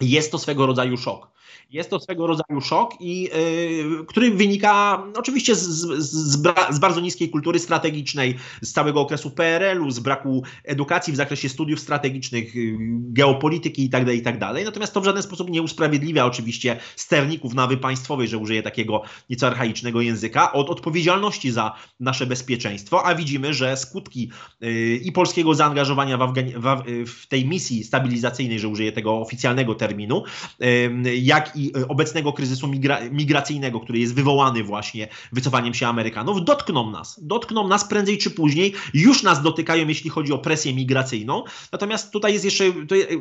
[0.00, 1.36] jest to swego rodzaju szok.
[1.70, 6.36] Jest to swego rodzaju szok, i, yy, który wynika oczywiście z, z,
[6.70, 11.80] z, bardzo niskiej kultury strategicznej, z całego okresu PRL-u, z braku edukacji w zakresie studiów
[11.80, 14.38] strategicznych, yy, geopolityki itd., tak itd.
[14.38, 19.02] Tak Natomiast to w żaden sposób nie usprawiedliwia oczywiście sterników nawy państwowej, że użyje takiego
[19.30, 25.54] nieco archaicznego języka, od odpowiedzialności za nasze bezpieczeństwo, a widzimy, że skutki yy, i polskiego
[25.54, 30.24] zaangażowania w, w, w tej misji stabilizacyjnej, że użyję tego oficjalnego terminu,
[30.60, 36.44] yy, jak i e, obecnego kryzysu migra migracyjnego, który jest wywołany właśnie wycofaniem się Amerykanów,
[36.44, 37.20] dotkną nas.
[37.22, 41.44] Dotkną nas prędzej czy później, już nas dotykają, jeśli chodzi o presję migracyjną.
[41.72, 42.64] Natomiast tutaj jest jeszcze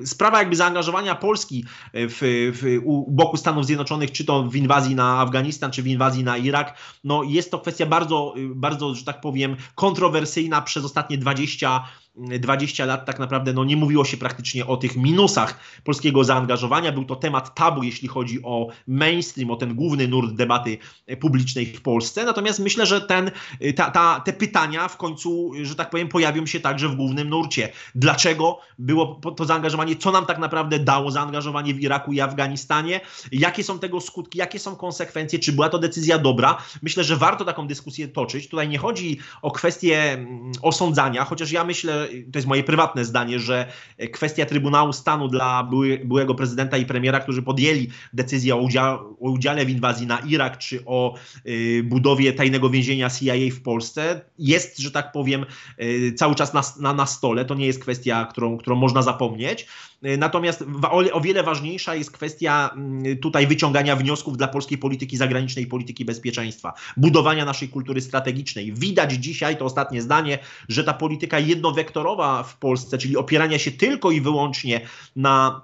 [0.05, 5.19] sprawa jakby zaangażowania Polski w, w, u boku Stanów Zjednoczonych, czy to w inwazji na
[5.19, 6.77] Afganistan, czy w inwazji na Irak.
[7.03, 11.85] No jest to kwestia bardzo, bardzo, że tak powiem, kontrowersyjna przez ostatnie 20
[12.17, 16.91] 20 lat tak naprawdę no, nie mówiło się praktycznie o tych minusach polskiego zaangażowania.
[16.91, 20.77] Był to temat tabu, jeśli chodzi o mainstream, o ten główny nurt debaty
[21.19, 22.25] publicznej w Polsce.
[22.25, 23.31] Natomiast myślę, że ten,
[23.75, 27.69] ta, ta, te pytania w końcu, że tak powiem, pojawią się także w głównym nurcie.
[27.95, 29.95] Dlaczego było to zaangażowanie?
[29.95, 33.01] Co nam tak naprawdę dało zaangażowanie w Iraku i Afganistanie?
[33.31, 34.39] Jakie są tego skutki?
[34.39, 35.39] Jakie są konsekwencje?
[35.39, 36.57] Czy była to decyzja dobra?
[36.81, 38.49] Myślę, że warto taką dyskusję toczyć.
[38.49, 43.39] Tutaj nie chodzi o kwestię mm, osądzania, chociaż ja myślę, to jest moje prywatne zdanie,
[43.39, 43.71] że
[44.11, 49.31] kwestia Trybunału Stanu dla były, byłego prezydenta i premiera, którzy podjęli decyzję o, udział, o
[49.31, 51.15] udziale w inwazji na Irak, czy o
[51.45, 55.45] y, budowie tajnego więzienia CIA w Polsce, jest, że tak powiem,
[55.81, 57.45] y, cały czas na, na, na stole.
[57.45, 59.67] To nie jest kwestia, którą, którą można zapomnieć.
[60.05, 60.63] Y, natomiast
[61.11, 66.73] o, wiele ważniejsza jest kwestia mm, tutaj wyciągania wniosków dla polskiej polityki zagranicznej polityki bezpieczeństwa,
[66.97, 68.73] budowania naszej kultury strategicznej.
[68.73, 70.39] Widać dzisiaj, to ostatnie zdanie,
[70.69, 74.81] że ta polityka jednowektorowa w Polsce, czyli opierania się tylko i wyłącznie
[75.15, 75.61] na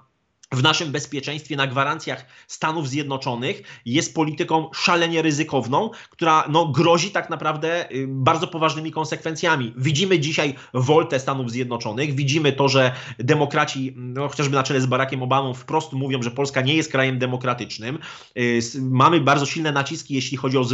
[0.52, 7.30] w naszym bezpieczeństwie na gwarancjach Stanów Zjednoczonych jest polityką szalenie ryzykowną, która no, grozi tak
[7.30, 9.74] naprawdę y, bardzo poważnymi konsekwencjami.
[9.76, 15.22] Widzimy dzisiaj woltę Stanów Zjednoczonych, widzimy to, że demokraci, no, chociażby na czele z Barackiem
[15.22, 17.98] Obamą, wprost mówią, że Polska nie jest krajem demokratycznym.
[18.38, 20.64] Y, mamy bardzo silne naciski, jeśli chodzi o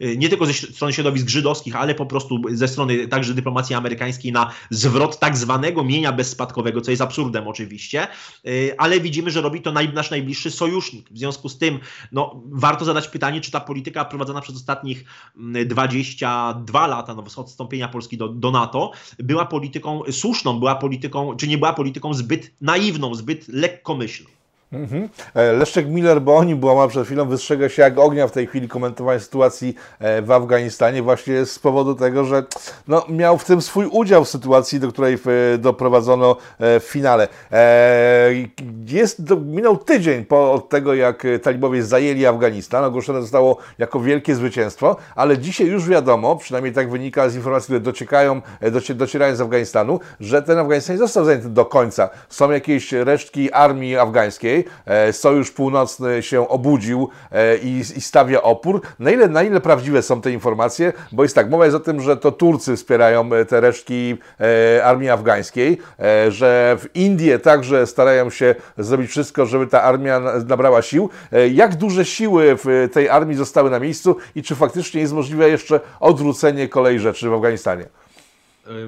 [0.00, 4.32] y, nie tylko ze strony środowisk żydowskich, ale po prostu ze strony także dyplomacji amerykańskiej
[4.32, 8.06] na zwrot tak zwanego mienia bezspadkowego, co jest absurdem oczywiście,
[8.78, 11.10] ale widzimy widzimy, że robi to naj, nasz najbliższy sojusznik.
[11.10, 11.80] W związku z tym
[12.12, 15.04] no, warto zadać pytanie, czy ta polityka prowadzona przez ostatnich
[15.66, 21.48] 22 mm, lata, no, odstąpienia Polski do, do NATO, była polityką słuszną, była polityką, czy
[21.48, 24.30] nie była polityką zbyt naiwną, zbyt lekkomyślną.
[24.72, 25.08] Mhm.
[25.34, 28.68] E, Leszczek Miller, bo oni była przed chwilą, wystrzega się jak ognia w tej chwili
[28.68, 32.44] komentowania sytuacji e, w Afganistanie właśnie z powodu tego, że
[32.88, 35.14] no, miał w tym swój udział w sytuacji, do której
[35.54, 37.28] e, doprowadzono w finale.
[38.86, 44.96] Jest, minął tydzień po od tego, jak talibowie zajęli Afganistan, ogłoszone zostało jako wielkie zwycięstwo,
[45.14, 48.40] ale dzisiaj już wiadomo, przynajmniej tak wynika z informacji, które dociekają,
[48.94, 52.08] docierają z Afganistanu, że ten Afganistan nie został zajęty do końca.
[52.28, 54.55] Są jakieś resztki armii afgańskiej,
[54.86, 58.80] E, Sojusz Północny się obudził e, i, i stawia opór.
[58.98, 60.92] Na ile, na ile prawdziwe są te informacje?
[61.12, 64.16] Bo jest tak, mowa jest o tym, że to Turcy wspierają e, te resztki
[64.84, 65.78] armii afgańskiej,
[66.28, 71.10] że w Indie także starają się zrobić wszystko, żeby ta armia nabrała sił.
[71.52, 75.80] Jak duże siły w tej armii zostały na miejscu i czy faktycznie jest możliwe jeszcze
[76.00, 77.86] odwrócenie kolei rzeczy w Afganistanie?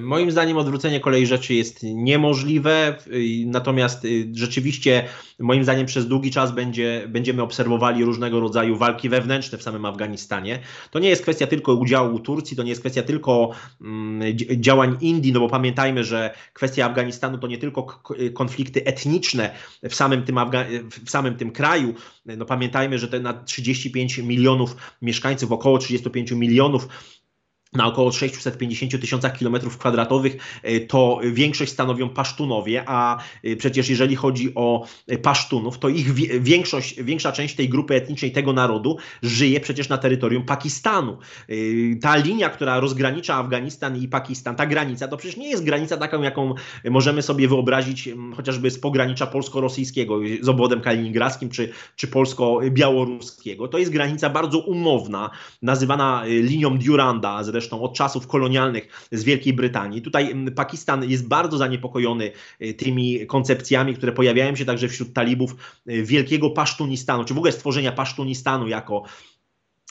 [0.01, 2.97] Moim zdaniem odwrócenie kolei rzeczy jest niemożliwe,
[3.47, 5.05] natomiast y, rzeczywiście
[5.39, 10.59] moim zdaniem przez długi czas będzie, będziemy obserwowali różnego rodzaju walki wewnętrzne w samym Afganistanie.
[10.91, 15.33] To nie jest kwestia tylko udziału Turcji, to nie jest kwestia tylko mm, działań Indii,
[15.33, 18.03] no bo pamiętajmy, że kwestia Afganistanu to nie tylko
[18.35, 19.51] konflikty etniczne
[19.83, 20.65] w samym tym, Afga
[21.05, 21.95] w samym tym kraju.
[22.27, 26.89] No pamiętajmy, że te na 35 milionów mieszkańców, około 35 milionów
[27.73, 34.17] na około 650 tysiącach kilometrów kwadratowych, e, to większość stanowią Pasztunowie, a e, przecież jeżeli
[34.17, 39.61] chodzi o e, Pasztunów, to ich większość, większa część tej grupy etnicznej, tego narodu żyje
[39.61, 41.19] przecież na terytorium Pakistanu.
[42.01, 46.23] Ta linia, która rozgranicza Afganistan i Pakistan, ta granica, to przecież nie jest granica taką,
[46.23, 46.55] jaką
[46.91, 53.69] możemy sobie wyobrazić chociażby z pogranicza polsko-rosyjskiego, z obwodem kaliningradzkim, czy, czy polsko-białoruskiego.
[53.69, 55.31] To jest granica bardzo umowna,
[55.63, 60.03] nazywana linią Duranda, zresztą zresztą od czasów kolonialnych z Wielkiej Brytanii.
[60.03, 62.31] Tutaj mm, Pakistan jest bardzo zaniepokojony
[62.63, 65.57] y, tymi koncepcjami, które pojawiają się także wśród talibów
[65.89, 69.03] y, wielkiego Pasztunistanu, czy w ogóle stworzenia Pasztunistanu jako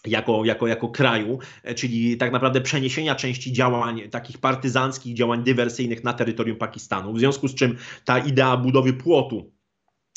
[0.06, 6.03] jako, jako, jako kraju, e, czyli tak naprawdę przeniesienia części działań takich partyzanckich, działań dywersyjnych
[6.03, 7.13] na terytorium Pakistanu.
[7.13, 9.51] W związku z czym ta idea budowy płotu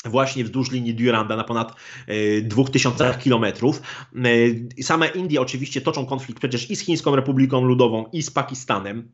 [0.05, 1.75] właśnie wzdłuż linii Duranda na ponad
[2.43, 3.81] 2000 e, kilometrów.
[4.79, 9.11] E, same Indie oczywiście toczą konflikt przecież i z Chińską Republiką Ludową, i z Pakistanem.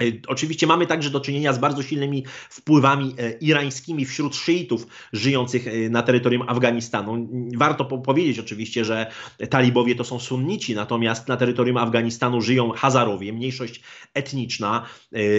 [0.00, 5.66] E, oczywiście mamy także do czynienia z bardzo silnymi wpływami e, irańskimi wśród szyitów żyjących
[5.66, 7.28] e, na terytorium Afganistanu.
[7.56, 9.10] Warto powiedzieć oczywiście, że
[9.50, 13.80] talibowie to są sunnici, natomiast na terytorium Afganistanu żyją Hazarowie, mniejszość
[14.14, 14.86] etniczna,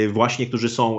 [0.10, 0.98] właśnie, którzy są,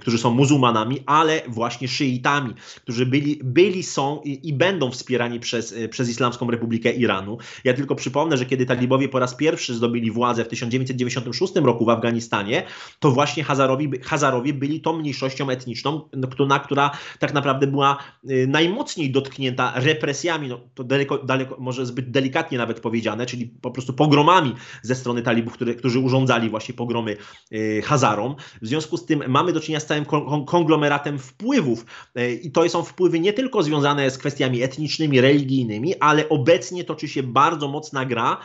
[0.00, 5.74] którzy są muzułmanami, ale właśnie szyitami, którzy byli, byli są i, i będą wspierani przez,
[5.90, 7.38] przez Islamską Republikę Iranu.
[7.64, 11.88] Ja tylko przypomnę, że kiedy talibowie po raz pierwszy zdobyli władzę w 1996 roku w
[11.88, 12.66] Afganistanie,
[13.02, 16.08] to właśnie Hazarowi, Hazarowie byli tą mniejszością etniczną,
[16.48, 17.98] na, która tak naprawdę była
[18.30, 23.70] y, najmocniej dotknięta represjami, no, to daleko, daleko, może zbyt delikatnie nawet powiedziane, czyli po
[23.70, 27.16] prostu pogromami ze strony talibów, które, którzy urządzali właśnie pogromy
[27.52, 28.36] y, Hazarom.
[28.62, 30.04] W związku z tym mamy do czynienia z całym
[30.46, 31.86] konglomeratem wpływów
[32.18, 37.08] y, i to są wpływy nie tylko związane z kwestiami etnicznymi, religijnymi, ale obecnie toczy
[37.08, 38.38] się bardzo mocna gra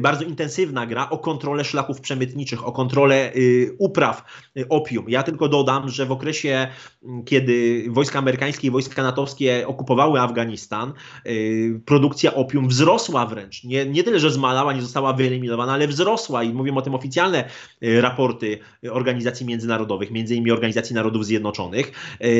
[0.00, 4.24] bardzo intensywna gra o kontrolę szlaków przemytniczych, o kontrolę y, upraw
[4.56, 5.04] y, opium.
[5.08, 6.68] Ja tylko dodam, że w okresie,
[7.02, 10.92] mm, kiedy wojska amerykańskie i wojska natowskie okupowały Afganistan,
[11.84, 13.64] produkcja opium wzrosła wręcz.
[13.64, 17.44] Nie, nie tyle, że zmalała, nie została wyeliminowana, ale wzrosła i mówią o tym oficjalne
[17.80, 18.58] raporty
[18.90, 21.92] organizacji międzynarodowych, między innymi Organizacji Narodów Zjednoczonych.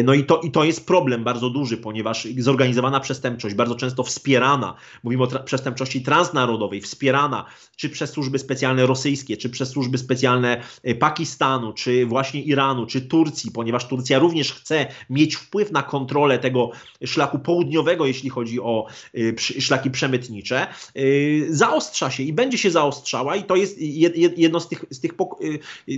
[0.05, 4.75] No i to, i to jest problem bardzo duży, ponieważ zorganizowana przestępczość, bardzo często wspierana,
[5.03, 7.28] mówimy o przestępczości transnarodowej, wspierana
[7.77, 13.01] czy przez służby specjalne rosyjskie, czy przez służby specjalne e, Pakistanu, czy właśnie Iranu, czy
[13.01, 16.71] Turcji, ponieważ Turcja również chce mieć wpływ na kontrolę tego
[17.05, 19.19] szlaku południowego, jeśli chodzi o e,
[19.61, 21.01] szlaki przemytnicze, e,
[21.49, 23.79] zaostrza się i będzie się zaostrzała i to jest
[24.37, 25.13] jedno z tych, z tych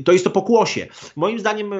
[0.05, 0.87] to jest to pokłosie.
[1.17, 1.73] Moim zdaniem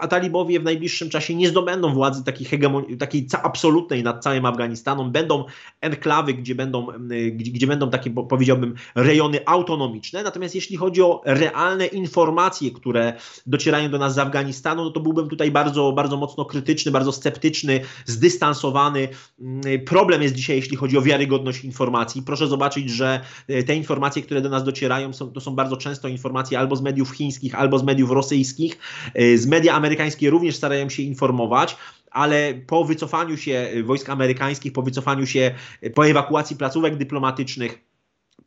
[0.00, 5.12] a talibowie w najbliższym czasie nie zdobędą władzy takiej, hegemon- takiej absolutnej nad całym Afganistanem.
[5.12, 5.44] Będą
[5.80, 6.86] enklawy, gdzie będą,
[7.32, 10.22] gdzie będą takie, powiedziałbym, rejony autonomiczne.
[10.22, 13.12] Natomiast jeśli chodzi o realne informacje, które
[13.46, 17.80] docierają do nas z Afganistanu, no to byłbym tutaj bardzo, bardzo mocno krytyczny, bardzo sceptyczny,
[18.06, 19.08] zdystansowany.
[19.40, 22.22] Mm, problem jest dzisiaj, jeśli chodzi o wiarygodność informacji.
[22.22, 26.08] Proszę zobaczyć, że e, te informacje, które do nas docierają, są, to są bardzo często
[26.08, 28.78] informacje albo z mediów chińskich, albo z mediów rosyjskich.
[29.14, 31.76] E, z media amerykańskie również starają się informować
[32.10, 35.54] ale po wycofaniu się wojsk amerykańskich, po wycofaniu się,
[35.94, 37.87] po ewakuacji placówek dyplomatycznych,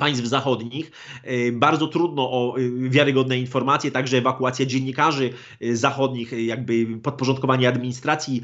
[0.02, 0.92] państw zachodnich.
[1.24, 5.30] E, bardzo trudno o e, wiarygodne informacje, także ewakuacja dziennikarzy
[5.62, 8.44] e, zachodnich, jakby podporządkowanie administracji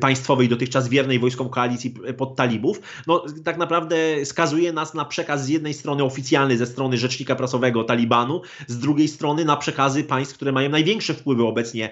[0.00, 2.80] państwowej dotychczas wiernej wojskom koalicji pod talibów.
[3.06, 7.84] No, tak naprawdę skazuje nas na przekaz z jednej strony oficjalny ze strony rzecznika prasowego
[7.84, 11.90] Talibanu, z drugiej strony na przekazy państw, które mają największe wpływy obecnie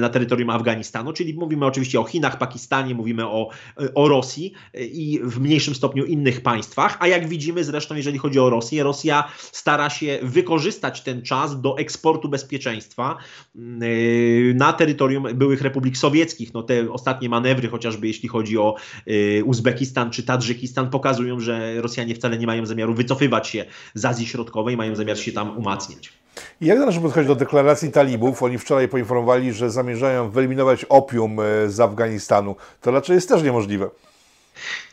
[0.00, 3.48] na terytorium Afganistanu, czyli mówimy oczywiście o Chinach, Pakistanie, mówimy o,
[3.94, 8.50] o Rosji i w mniejszym stopniu innych państwach, a jak widzimy zresztą, jeżeli chodzi o
[8.50, 8.82] Rosję.
[8.82, 13.16] Rosja stara się wykorzystać ten czas do eksportu bezpieczeństwa
[13.54, 16.54] yy, na terytorium byłych republik sowieckich.
[16.54, 18.74] No te ostatnie manewry, chociażby jeśli chodzi o
[19.06, 24.26] yy, Uzbekistan czy Tadżykistan, pokazują, że Rosjanie wcale nie mają zamiaru wycofywać się z Azji
[24.26, 26.12] Środkowej, mają zamiar się tam umacniać.
[26.60, 28.42] Jak należy podchodzić do deklaracji talibów?
[28.42, 32.56] Oni wczoraj poinformowali, że zamierzają wyeliminować opium yy, z Afganistanu.
[32.80, 33.90] To raczej jest też niemożliwe.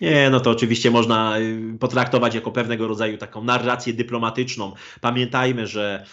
[0.02, 4.74] Nie, no to oczywiście można y, potraktować jako pewnego rodzaju taką narrację dyplomatyczną.
[5.02, 6.06] Pamiętajmy, że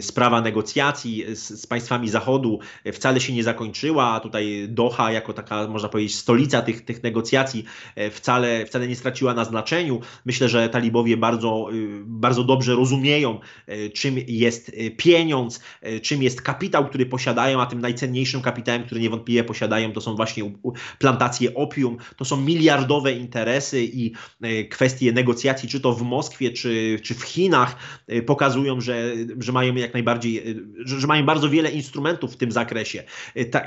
[0.00, 2.58] sprawa negocjacji z, z, państwami Zachodu
[2.92, 8.10] wcale się nie zakończyła, tutaj Doha jako taka, można powiedzieć, stolica tych, tych negocjacji e,
[8.10, 10.00] wcale, wcale nie straciła na znaczeniu.
[10.26, 11.68] Myślę, że talibowie bardzo,
[12.04, 15.60] bardzo dobrze rozumieją, e, czym jest e, pieniądz,
[16.02, 20.52] czym jest kapitał, który posiadają, a tym najcenniejszym kapitałem, który niewątpliwie posiadają, to są właśnie
[20.98, 27.00] plantacje opium, to są miliardowe interesy i e, kwestie negocjacji, czy to w Moskwie, czy,
[27.02, 30.42] czy w Chinach, e, pokazują, że, że mają jak najbardziej, e,
[30.84, 33.02] że, że mają bardzo wiele instrumentów w tym zakresie.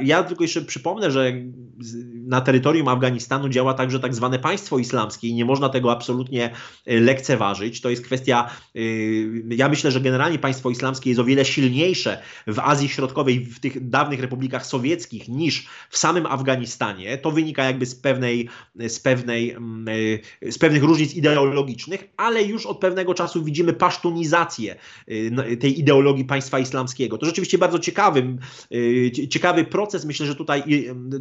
[0.01, 1.33] Ja tylko jeszcze przypomnę, że
[2.13, 6.49] na terytorium Afganistanu działa także tak zwane państwo islamskie i nie można tego absolutnie
[6.85, 7.81] lekceważyć.
[7.81, 8.49] To jest kwestia,
[9.49, 13.89] ja myślę, że generalnie państwo islamskie jest o wiele silniejsze w Azji Środkowej, w tych
[13.89, 17.17] dawnych republikach sowieckich niż w samym Afganistanie.
[17.17, 19.87] To wynika jakby z pewnej, z pewnej mm,
[20.43, 24.75] y, z pewnych różnic ideologicznych, ale już od pewnego czasu widzimy pasztunizację
[25.09, 27.17] y, tej ideologii państwa islamskiego.
[27.17, 28.37] To rzeczywiście bardzo ciekawy,
[28.73, 30.05] y, ciekawy proces.
[30.05, 30.63] Myślę, że tutaj,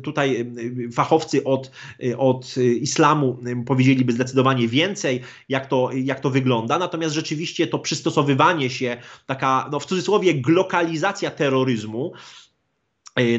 [0.02, 0.52] tutaj
[0.92, 1.70] fachowcy od,
[2.18, 6.78] od islamu powiedzieliby zdecydowanie więcej, jak to, jak to wygląda.
[6.78, 12.12] Natomiast rzeczywiście to przystosowywanie się, taka no w cudzysłowie glokalizacja terroryzmu,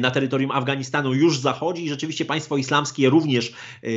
[0.00, 3.88] na terytorium Afganistanu już zachodzi i rzeczywiście państwo islamskie również e,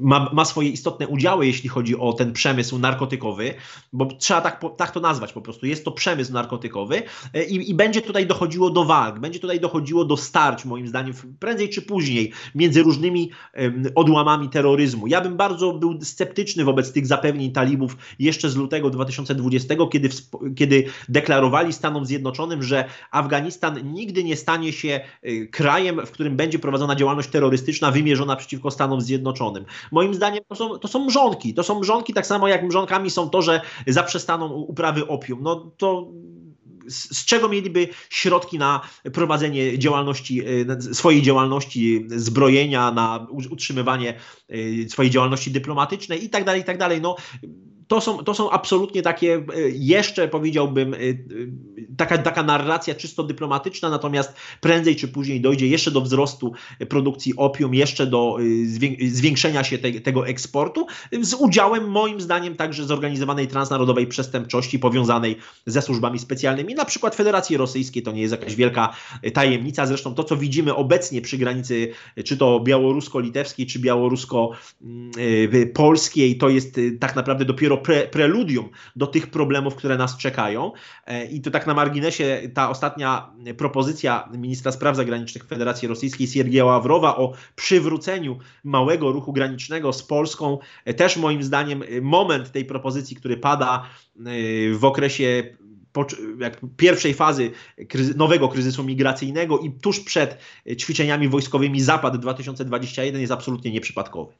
[0.00, 3.54] ma, ma, swoje istotne udziały, jeśli chodzi o ten przemysł narkotykowy,
[3.92, 5.66] bo trzeba tak, tak to nazwać po prostu.
[5.66, 7.02] Jest to przemysł narkotykowy
[7.34, 11.14] e, i, i, będzie tutaj dochodziło do walk, będzie tutaj dochodziło do starć, moim zdaniem,
[11.38, 13.30] prędzej czy później, między różnymi
[13.94, 15.06] odłamami terroryzmu.
[15.06, 20.08] Ja bym bardzo był sceptyczny wobec tych zapewnień talibów jeszcze z lutego 2020, kiedy,
[20.56, 26.58] kiedy deklarowali Stanom Zjednoczonym, że Afganistan nigdy nie stanie się y, krajem, w którym będzie
[26.58, 29.64] prowadzona działalność terrorystyczna wymierzona przeciwko Stanom Zjednoczonym.
[29.92, 31.54] Moim zdaniem to są, to są mrzonki.
[31.54, 35.42] To są mrzonki tak samo jak mrzonkami są to, że zaprzestaną uprawy opium.
[35.42, 36.12] No to
[36.88, 38.80] z czego mieliby środki na
[39.12, 40.42] prowadzenie działalności,
[40.92, 44.14] swojej działalności zbrojenia, na utrzymywanie
[44.88, 47.00] swojej działalności dyplomatycznej i tak dalej, i tak dalej.
[47.00, 47.16] No,
[47.90, 51.00] to są, to są absolutnie takie, e, jeszcze powiedziałbym, e, e,
[51.96, 56.52] taka, taka narracja czysto dyplomatyczna, natomiast prędzej czy później dojdzie jeszcze do wzrostu
[56.88, 58.36] produkcji opium, jeszcze do
[59.08, 60.86] zwiększenia się te, tego eksportu,
[61.22, 65.36] z udziałem moim zdaniem także zorganizowanej transnarodowej przestępczości powiązanej
[65.66, 68.94] ze służbami specjalnymi, na przykład Federacji Rosyjskiej, to nie jest jakaś wielka
[69.34, 71.92] tajemnica, zresztą to, co widzimy obecnie przy granicy,
[72.24, 79.74] czy to białorusko-litewskiej, czy białorusko-polskiej, to jest tak naprawdę dopiero pre, preludium do tych problemów,
[79.74, 80.72] które nas czekają.
[81.06, 86.64] E, I to tak na marginesie ta ostatnia propozycja ministra spraw zagranicznych Federacji Rosyjskiej Siergieja
[86.64, 93.16] Ławrowa o przywróceniu małego ruchu granicznego z Polską, e, też moim zdaniem moment tej propozycji,
[93.16, 93.82] który pada
[94.18, 95.56] e, w okresie
[96.76, 97.50] pierwszej fazy
[98.16, 100.38] nowego kryzysu migracyjnego i tuż przed
[100.78, 104.32] ćwiczeniami wojskowymi Zapad 2021 jest absolutnie nieprzypadkowy.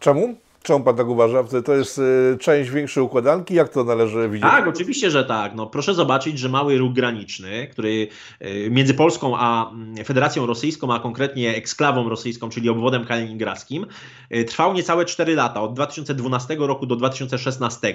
[0.00, 0.36] Czemu?
[0.62, 1.44] Czemu pan tak uważa?
[1.64, 3.54] To jest y, część większej układanki?
[3.54, 4.50] Jak to należy widzieć?
[4.50, 5.54] Tak, oczywiście, że tak.
[5.54, 8.08] No, proszę zobaczyć, że mały ruch graniczny, który
[8.42, 13.86] y, między Polską a mm, Federacją Rosyjską, a konkretnie eksklawą rosyjską, czyli obwodem kaliningradzkim,
[14.34, 17.94] y, trwał niecałe 4 lata, od 2012 roku do 2016.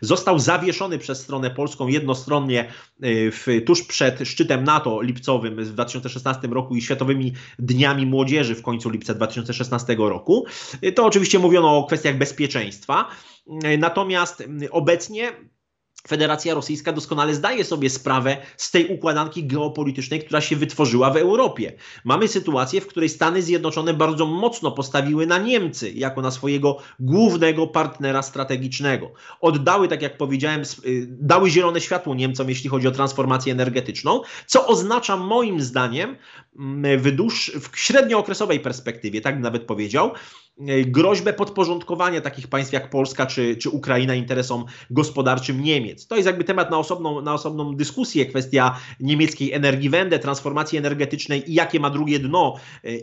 [0.00, 2.68] Został zawieszony przez stronę polską jednostronnie
[3.32, 8.90] w, tuż przed szczytem NATO lipcowym w 2016 roku i Światowymi Dniami Młodzieży w końcu
[8.90, 10.46] lipca 2016 roku.
[10.94, 13.08] To oczywiście mówiono o kwestii kwestiach bezpieczeństwa.
[13.78, 15.32] Natomiast obecnie
[16.08, 21.72] Federacja Rosyjska doskonale zdaje sobie sprawę z tej układanki geopolitycznej, która się wytworzyła w Europie.
[22.04, 27.66] Mamy sytuację, w której Stany Zjednoczone bardzo mocno postawiły na Niemcy jako na swojego głównego
[27.66, 29.12] partnera strategicznego.
[29.40, 34.66] Oddały, tak jak powiedziałem, y, dały zielone światło Niemcom, jeśli chodzi o transformację energetyczną, co
[34.66, 36.16] oznacza moim zdaniem
[36.98, 40.10] w, dłuż, w średniookresowej perspektywie, tak bym nawet powiedział,
[40.86, 46.06] groźbę podporządkowania takich państw jak Polska czy, czy Ukraina interesom gospodarczym Niemiec.
[46.06, 51.54] To jest jakby temat na osobną, na osobną dyskusję, kwestia niemieckiej Energiewende, transformacji energetycznej i
[51.54, 52.54] jakie ma drugie dno.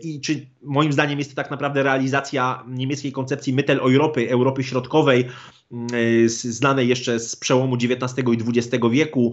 [0.02, 5.32] I czy moim zdaniem jest to tak naprawdę realizacja niemieckiej koncepcji Mitteleuropy, Europy Środkowej, mm,
[6.26, 9.32] znanej jeszcze z przełomu XIX i XX wieku,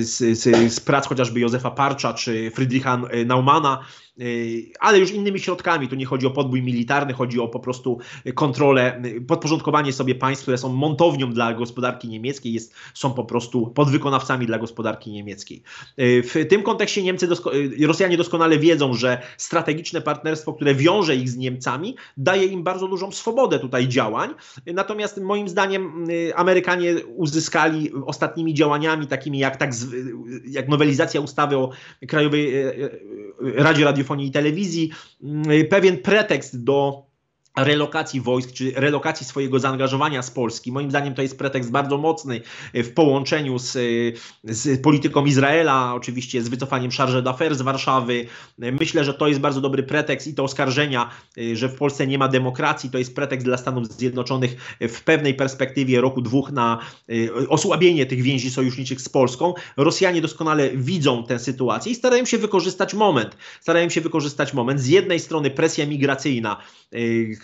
[0.00, 3.84] z, z, z prac chociażby Józefa Parcza czy Friedricha Naumana,
[4.18, 5.88] Yy, ale już innymi środkami.
[5.88, 7.98] Tu nie chodzi o podbój militarny, chodzi o po prostu
[8.34, 14.46] kontrolę, podporządkowanie sobie państw, które są montownią dla gospodarki niemieckiej, jest, są po prostu podwykonawcami
[14.46, 15.62] dla gospodarki niemieckiej.
[15.98, 17.28] W tym kontekście Niemcy,
[17.78, 22.88] yy, Rosjanie doskonale wiedzą, że strategiczne partnerstwo, które wiąże ich z Niemcami, daje im bardzo
[22.88, 24.34] dużą swobodę tutaj działań.
[24.66, 25.55] Natomiast moim zdaniem
[26.34, 29.70] Amerykanie uzyskali ostatnimi działaniami, takimi jak, tak,
[30.46, 31.70] jak nowelizacja ustawy o
[32.08, 32.52] Krajowej
[33.40, 34.90] Radzie Radiofonii, i telewizji
[35.70, 37.05] pewien pretekst do
[37.56, 40.72] relokacji wojsk, czy relokacji swojego zaangażowania z Polski.
[40.72, 42.40] Moim zdaniem to jest pretekst bardzo mocny
[42.72, 43.80] e, w połączeniu z, e,
[44.44, 48.26] z polityką Izraela, oczywiście z wycofaniem Charge d'Affaires z Warszawy.
[48.62, 51.10] E, myślę, że to jest bardzo dobry pretekst i to oskarżenia,
[51.52, 56.00] że w Polsce nie ma demokracji, to jest pretekst dla Stanów Zjednoczonych w pewnej perspektywie
[56.00, 56.78] roku dwóch na
[57.48, 59.54] osłabienie tych więzi sojuszniczych z Polską.
[59.76, 63.36] Rosjanie doskonale widzą tę sytuację i starają się wykorzystać moment.
[63.60, 64.80] Starają się wykorzystać moment.
[64.80, 66.56] Z jednej strony presja migracyjna,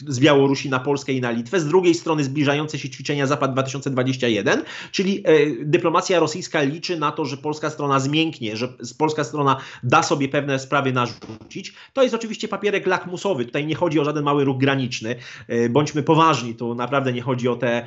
[0.09, 4.63] z Białorusi na Polskę i na Litwę, z drugiej strony zbliżające się ćwiczenia Zapad 2021,
[4.93, 5.33] czyli e,
[5.65, 10.59] dyplomacja rosyjska liczy na to, że polska strona zmięknie, że polska strona da sobie pewne
[10.59, 11.75] sprawy narzucić.
[11.93, 15.17] To jest oczywiście papierek lakmusowy, tutaj nie chodzi o żaden mały ruch graniczny,
[15.49, 17.87] e, bądźmy poważni, tu naprawdę nie chodzi o te,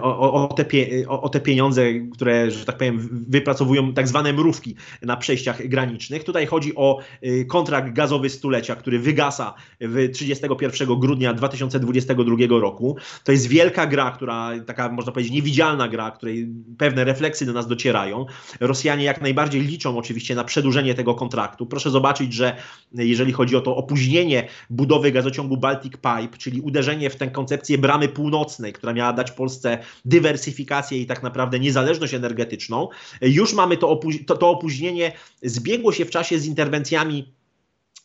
[0.00, 0.64] o, o, te,
[1.08, 6.24] o, o te pieniądze, które, że tak powiem, wypracowują tak zwane mrówki na przejściach granicznych.
[6.24, 12.96] Tutaj chodzi o e, kontrakt gazowy stulecia, który wygasa w 31 grudnia 2022 roku.
[13.24, 17.66] To jest wielka gra, która, taka można powiedzieć niewidzialna gra, której pewne refleksy do nas
[17.66, 18.26] docierają.
[18.60, 21.66] Rosjanie jak najbardziej liczą oczywiście na przedłużenie tego kontraktu.
[21.66, 22.56] Proszę zobaczyć, że
[22.94, 28.08] jeżeli chodzi o to opóźnienie budowy gazociągu Baltic Pipe, czyli uderzenie w tę koncepcję bramy
[28.08, 32.88] północnej, która miała dać Polsce dywersyfikację i tak naprawdę niezależność energetyczną,
[33.20, 35.12] już mamy to, to, to opóźnienie,
[35.42, 37.32] zbiegło się w czasie z interwencjami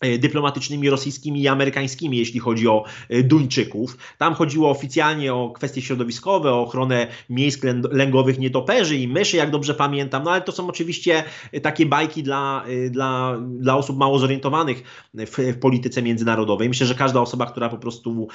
[0.02, 3.98] dyplomatycznymi rosyjskimi i amerykańskimi, jeśli chodzi o e, Duńczyków.
[4.18, 9.74] Tam chodziło oficjalnie o kwestie środowiskowe, o ochronę miejsc lęgowych nietoperzy i myszy, jak dobrze
[9.74, 15.08] pamiętam, no ale to są oczywiście e, takie bajki dla, dla, dla osób mało zorientowanych
[15.14, 16.70] w, w polityce międzynarodowej.
[16.70, 18.28] Myślę, że każda osoba, która po prostu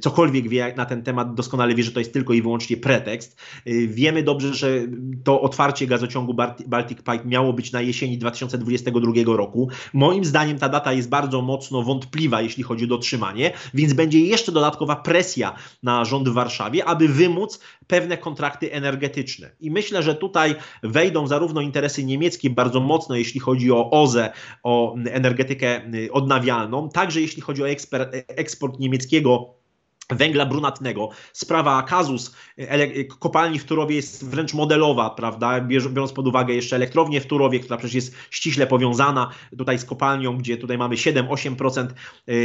[0.00, 3.40] cokolwiek wie na ten temat, doskonale wie, że to jest tylko i wyłącznie pretekst.
[3.86, 4.80] Wiemy dobrze, że
[5.24, 6.34] to otwarcie gazociągu
[6.66, 9.68] Baltic Pipe miało być na jesieni 2022 roku.
[9.92, 14.52] Moim zdaniem ta data jest bardzo mocno wątpliwa, jeśli chodzi o dotrzymanie, więc będzie jeszcze
[14.52, 19.50] dodatkowa presja na rząd w Warszawie, aby wymóc pewne kontrakty energetyczne.
[19.60, 24.32] I myślę, że tutaj wejdą zarówno interesy niemieckie bardzo mocno, jeśli chodzi o OZE,
[24.62, 25.82] o energetykę
[26.12, 27.68] odnawialną, także jeśli chodzi o
[28.36, 29.59] eksport niemieckiego
[30.12, 31.08] węgla brunatnego.
[31.32, 32.34] Sprawa kazus
[33.18, 35.60] kopalni w Turowie jest wręcz modelowa, prawda?
[35.60, 40.38] Biorąc pod uwagę jeszcze elektrownię w Turowie, która przecież jest ściśle powiązana tutaj z kopalnią,
[40.38, 41.92] gdzie tutaj mamy 7-8% e,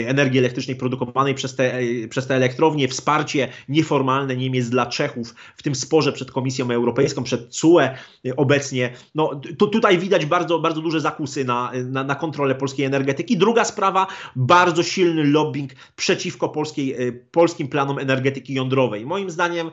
[0.07, 5.63] energii elektrycznej produkowanej przez te, e, przez te elektrownie, wsparcie nieformalne Niemiec dla Czechów w
[5.63, 7.95] tym sporze przed Komisją Europejską, przed CUE e,
[8.37, 8.93] obecnie.
[9.15, 13.37] No, tu, tutaj widać bardzo, bardzo duże zakusy na, na, na kontrolę polskiej energetyki.
[13.37, 16.95] Druga sprawa, bardzo silny lobbying przeciwko polskiej,
[17.31, 19.05] polskiej polskim planom energetyki jądrowej.
[19.05, 19.71] Moim zdaniem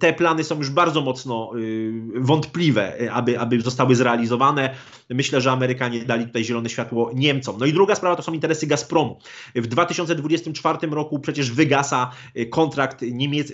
[0.00, 4.74] te plany są już bardzo mocno y, wątpliwe, y, aby, aby zostały zrealizowane.
[5.10, 7.56] Myślę, że Amerykanie dali tutaj zielone światło Niemcom.
[7.60, 9.18] No i druga sprawa to są interesy Gazpromu.
[9.54, 13.52] W 2024 roku przecież wygasa y, kontrakt niemiec,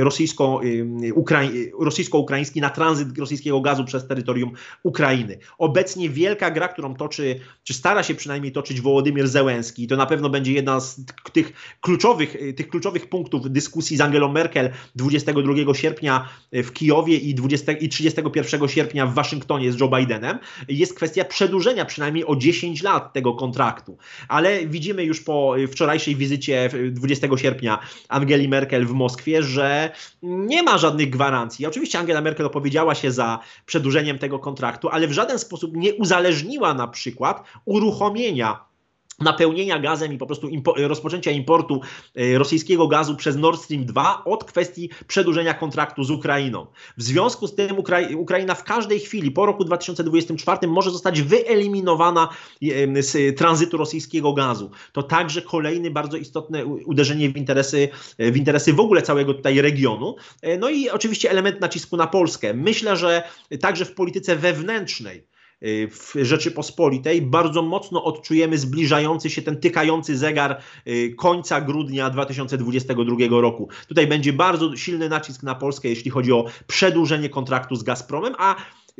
[0.00, 0.60] rosyjsko,
[1.80, 4.52] rosyjsko-ukraiński na tranzyt rosyjskiego gazu przez terytorium
[4.82, 5.38] Ukrainy.
[5.58, 10.30] Obecnie wielka gra, którą toczy, czy stara się przynajmniej toczyć Wołodymyr Zełenski, to na pewno
[10.30, 11.00] będzie jedna z
[11.32, 17.72] tych kluczowych, tych kluczowych punktów dyskusji z Angelą Merkel 22 sierpnia w Kijowie i, 20,
[17.72, 20.38] i 31 sierpnia w Waszyngtonie z Joe Bidenem
[20.68, 23.96] jest kwestia przedłużenia przynajmniej o 10 lat tego kontraktu.
[24.28, 27.78] Ale widzimy już po wczorajszej wizycie 20 sierpnia
[28.08, 29.90] Angeli Merkel w Moskwie, że
[30.22, 31.66] nie ma żadnych gwarancji.
[31.66, 36.74] Oczywiście Angela Merkel opowiedziała się za przedłużeniem tego kontraktu, ale w żaden sposób nie uzależniła
[36.74, 38.71] na przykład uruchomienia
[39.18, 41.80] napełnienia gazem i po prostu impo rozpoczęcia importu
[42.14, 46.66] e, rosyjskiego gazu przez Nord Stream 2 od kwestii przedłużenia kontraktu z Ukrainą.
[46.96, 52.28] W związku z tym Ukra Ukraina w każdej chwili po roku 2024 może zostać wyeliminowana
[52.62, 54.70] e, z tranzytu rosyjskiego gazu.
[54.92, 57.88] To także kolejny bardzo istotne uderzenie w interesy,
[58.18, 60.16] w interesy w ogóle całego tutaj regionu.
[60.42, 62.54] E, no i oczywiście element nacisku na Polskę.
[62.54, 63.22] Myślę, że
[63.60, 65.31] także w polityce wewnętrznej
[65.90, 73.68] w Rzeczypospolitej bardzo mocno odczujemy zbliżający się ten tykający zegar y, końca grudnia 2022 roku.
[73.88, 78.56] Tutaj będzie bardzo silny nacisk na Polskę, jeśli chodzi o przedłużenie kontraktu z Gazpromem, a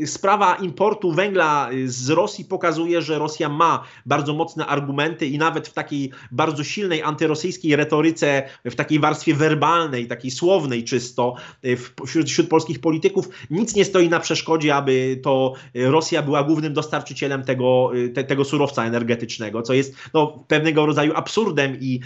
[0.06, 5.72] sprawa importu węgla z Rosji pokazuje, że Rosja ma bardzo mocne argumenty i nawet w
[5.72, 11.34] takiej bardzo silnej antyrosyjskiej retoryce, w takiej warstwie werbalnej, takiej słownej czysto
[12.06, 17.44] wśród, wśród polskich polityków, nic nie stoi na przeszkodzie, aby to Rosja była głównym dostarczycielem
[17.44, 22.00] tego, te, tego surowca energetycznego, co jest no, pewnego rodzaju absurdem i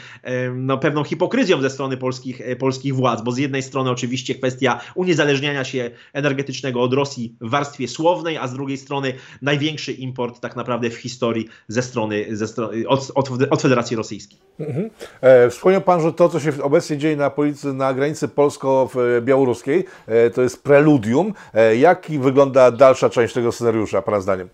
[0.55, 5.64] no, pewną hipokryzją ze strony polskich, polskich władz, bo z jednej strony oczywiście kwestia uniezależniania
[5.64, 9.12] się energetycznego od Rosji w warstwie warstwie słownej, a z drugiej strony
[9.43, 14.39] największy import tak naprawdę w historii ze strony, ze strony od, od, od Federacji Rosyjskiej.
[14.61, 14.91] Mhm.
[15.20, 20.31] E, wspomniał Pan, że to, co się obecnie dzieje na, policy, na granicy polsko-białoruskiej, e,
[20.31, 21.33] to jest preludium.
[21.55, 24.49] E, jaki wygląda dalsza część tego scenariusza, Pana zdaniem?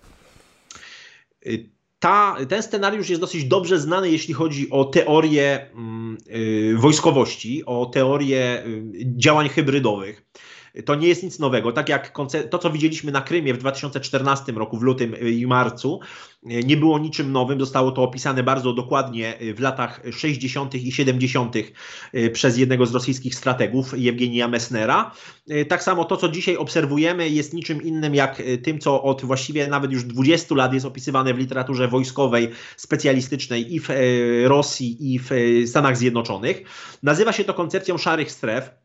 [1.47, 5.67] Y, ta, ten scenariusz jest dosyć dobrze znany, jeśli chodzi o teorię
[6.29, 10.23] y, wojskowości, o teorię y, działań hybrydowych.
[10.85, 11.73] To nie jest nic nowego.
[11.73, 12.13] Tak jak
[12.51, 16.01] to, co widzieliśmy na Krymie w 2014 roku, w lutym i marcu,
[16.43, 17.61] nie było niczym nowym.
[17.61, 20.75] Zostało to opisane bardzo dokładnie w latach 60.
[20.75, 21.57] i 70.
[22.33, 25.15] przez jednego z rosyjskich strategów, Jewgenija Messnera.
[25.69, 29.93] Tak samo to, co dzisiaj obserwujemy, jest niczym innym jak tym, co od właściwie nawet
[29.93, 33.89] już 20 lat jest opisywane w literaturze wojskowej, specjalistycznej i w
[34.45, 35.31] Rosji, i w
[35.67, 36.63] Stanach Zjednoczonych.
[37.03, 38.82] Nazywa się to koncepcją szarych stref.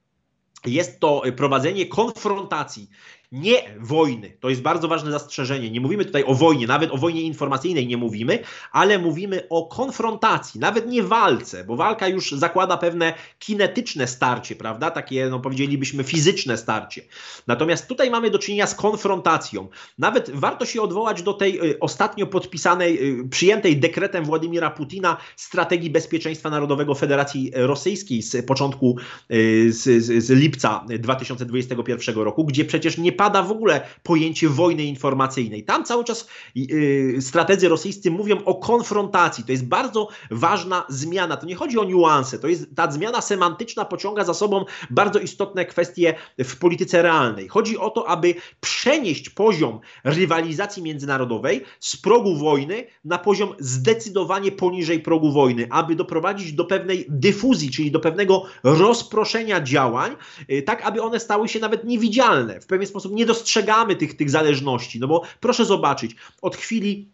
[0.68, 2.90] Jest to prowadzenie konfrontacji
[3.32, 4.38] nie wojny.
[4.40, 5.72] To jest bardzo ważne zastrzeżenie.
[5.72, 8.40] Nie mówimy tutaj o wojnie, nawet o wojnie informacyjnej nie mówimy,
[8.72, 14.92] ale mówimy o konfrontacji, nawet nie walce, bo walka już zakłada pewne kinetyczne starcie, prawda?
[14.92, 17.02] Takie, no powiedzielibyśmy, fizyczne starcie.
[17.48, 19.68] Natomiast tutaj mamy do czynienia z konfrontacją.
[19.98, 25.90] Nawet warto się odwołać do tej y, ostatnio podpisanej, y, przyjętej dekretem Władimira Putina strategii
[25.90, 28.98] bezpieczeństwa narodowego Federacji Rosyjskiej z początku,
[29.32, 34.84] y, z, z, z lipca 2021 roku, gdzie przecież nie pada w ogóle pojęcie wojny
[34.84, 35.64] informacyjnej.
[35.64, 39.44] Tam cały czas yy, strategzy rosyjscy mówią o konfrontacji.
[39.44, 41.38] To jest bardzo ważna zmiana.
[41.38, 42.40] To nie chodzi o niuanse.
[42.40, 47.48] To jest ta zmiana semantyczna pociąga za sobą bardzo istotne kwestie w polityce realnej.
[47.48, 55.00] Chodzi o to, aby przenieść poziom rywalizacji międzynarodowej z progu wojny na poziom zdecydowanie poniżej
[55.00, 60.16] progu wojny, aby doprowadzić do pewnej dyfuzji, czyli do pewnego rozproszenia działań,
[60.52, 62.62] y, tak aby one stały się nawet niewidzialne.
[62.62, 67.10] W pewien sposób nie dostrzegamy tych, tych zależności, no bo proszę zobaczyć, od chwili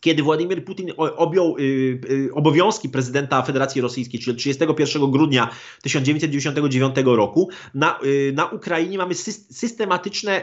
[0.00, 1.62] kiedy Władimir Putin objął y,
[2.10, 5.50] y, obowiązki prezydenta Federacji Rosyjskiej, czyli 31 grudnia
[5.82, 9.14] 1999 roku, na, y, na Ukrainie mamy
[9.50, 10.42] systematyczne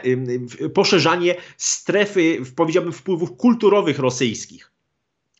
[0.74, 4.77] poszerzanie strefy, powiedziałbym, wpływów kulturowych rosyjskich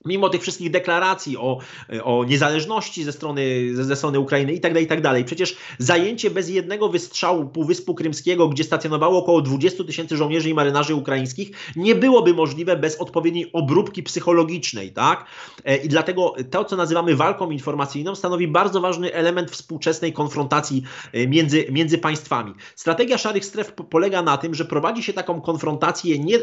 [0.04, 1.58] mimo tych wszystkich deklaracji o,
[2.04, 5.24] o niezależności ze strony, ze, ze strony Ukrainy i tak dalej, i tak dalej.
[5.24, 10.94] Przecież zajęcie bez jednego wystrzału Półwyspu Krymskiego, gdzie stacjonowało około 20 tysięcy żołnierzy i marynarzy
[10.94, 15.24] ukraińskich, nie byłoby możliwe bez odpowiedniej obróbki psychologicznej, tak?
[15.64, 20.82] E, I dlatego to, co nazywamy walką informacyjną, stanowi bardzo ważny element współczesnej konfrontacji
[21.12, 22.54] e, między, między państwami.
[22.76, 26.40] Strategia szarych stref polega na tym, że prowadzi się taką konfrontację nie, e,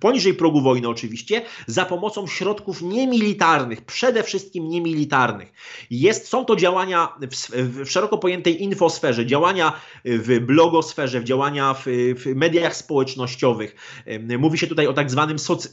[0.00, 5.52] poniżej progu wojny oczywiście, za pomocą środków niemilitarnych, przede wszystkim niemilitarnych.
[5.90, 9.72] Jest, są to działania w, w szeroko pojętej infosferze, działania
[10.04, 11.84] w blogosferze, działania w,
[12.16, 13.76] w mediach społecznościowych.
[14.38, 15.68] Mówi się tutaj o tak zwanym soc,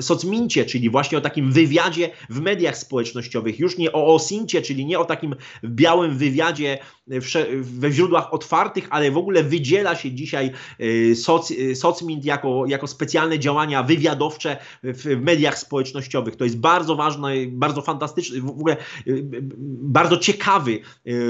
[0.00, 3.58] socmincie, czyli właśnie o takim wywiadzie w mediach społecznościowych.
[3.58, 6.78] Już nie o osincie, czyli nie o takim białym wywiadzie
[7.60, 10.50] we źródłach otwartych, ale w ogóle wydziela się dzisiaj
[10.80, 16.36] y, soc, y, socmint jako, jako specjalne działania wywiadowcze w mediach społecznościowych.
[16.36, 19.24] To jest bardzo ważny, bardzo fantastyczny, w ogóle y,
[19.82, 20.80] bardzo ciekawy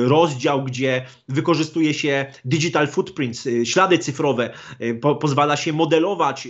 [0.06, 4.50] rozdział, gdzie wykorzystuje się digital footprints, ślady cyfrowe,
[5.00, 6.48] po, pozwala się modelować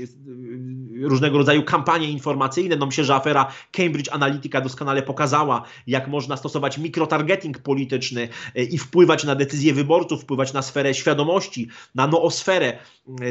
[1.05, 2.77] różnego rodzaju kampanie informacyjne.
[2.77, 8.29] No myślę, że afera Cambridge Analytica doskonale pokazała, jak można stosować mikrotargeting polityczny
[8.71, 12.79] i wpływać na decyzje wyborców, wpływać na sferę świadomości, na noosferę,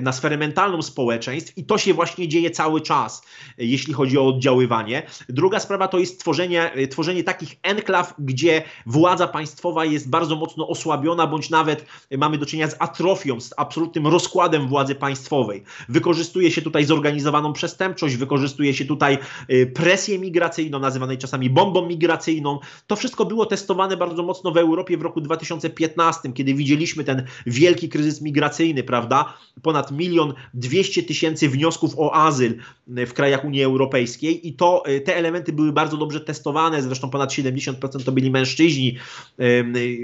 [0.01, 3.23] na sferę mentalną społeczeństw i to się właśnie dzieje cały czas,
[3.57, 5.03] jeśli chodzi o oddziaływanie.
[5.29, 11.27] Druga sprawa to jest tworzenie, tworzenie takich enklaw, gdzie władza państwowa jest bardzo mocno osłabiona,
[11.27, 11.85] bądź nawet
[12.17, 15.63] mamy do czynienia z atrofią, z absolutnym rozkładem władzy państwowej.
[15.89, 19.17] Wykorzystuje się tutaj zorganizowaną przestępczość, wykorzystuje się tutaj
[19.51, 22.59] y, presję migracyjną, nazywanej czasami bombą migracyjną.
[22.87, 27.25] To wszystko było testowane bardzo mocno w Europie w roku 2015 2015, kiedy widzieliśmy ten
[27.45, 29.33] wielki kryzys migracyjny, prawda?
[29.61, 32.57] Ponad milion dwieście tysięcy wniosków o azyl
[32.87, 37.31] w krajach Unii Europejskiej i to e, te elementy były bardzo dobrze testowane, zresztą ponad
[37.31, 38.97] 70% to byli mężczyźni,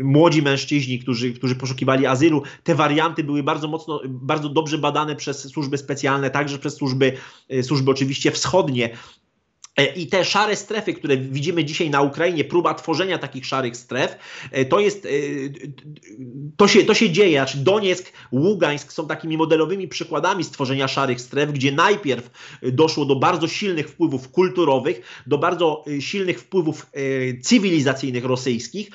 [0.04, 2.44] młodzi mężczyźni, którzy, którzy poszukiwali azylu.
[2.64, 7.14] Te warianty były bardzo mocno, bardzo dobrze badane przez służby specjalne, także przez służby,
[7.62, 8.90] służby oczywiście wschodnie.
[9.80, 14.16] E, I te szare strefy, które widzimy dzisiaj na Ukrainie, próba tworzenia takich szarych stref,
[14.52, 15.10] e, to jest, e,
[16.58, 17.38] to się, to się dzieje.
[17.38, 22.30] Znaczy Donieck, Ługańsk są takimi modelowymi przykładami stworzenia szarych stref, gdzie najpierw
[22.64, 26.86] doszło do bardzo silnych wpływów kulturowych, do bardzo silnych wpływów
[27.42, 28.90] cywilizacyjnych rosyjskich,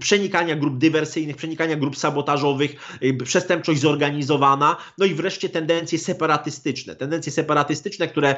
[0.00, 6.96] przenikania grup dywersyjnych, przenikania grup sabotażowych, przestępczość zorganizowana, no i wreszcie tendencje separatystyczne.
[6.96, 8.36] Tendencje separatystyczne, które,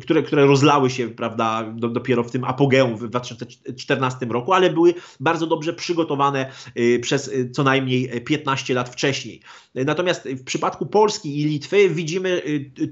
[0.00, 4.94] które, które rozlały się, prawda, do, dopiero w tym apogeum w 2014 roku, ale były
[5.20, 9.40] bardzo dobrze przygotowane y, przez y, co najmniej 15 lat wcześniej.
[9.74, 12.42] Natomiast w przypadku Polski i Litwy widzimy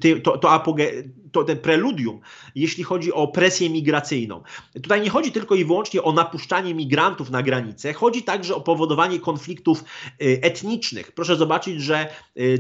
[0.05, 0.93] y, to, to, apoge,
[1.35, 2.21] to ten preludium,
[2.55, 4.43] jeśli chodzi o presję migracyjną.
[4.75, 9.21] Tutaj nie chodzi tylko i wyłącznie o napuszczanie migrantów na granicę, chodzi także o powodowanie
[9.21, 9.85] konfliktów
[10.19, 11.13] etnicznych.
[11.13, 12.09] Proszę zobaczyć, że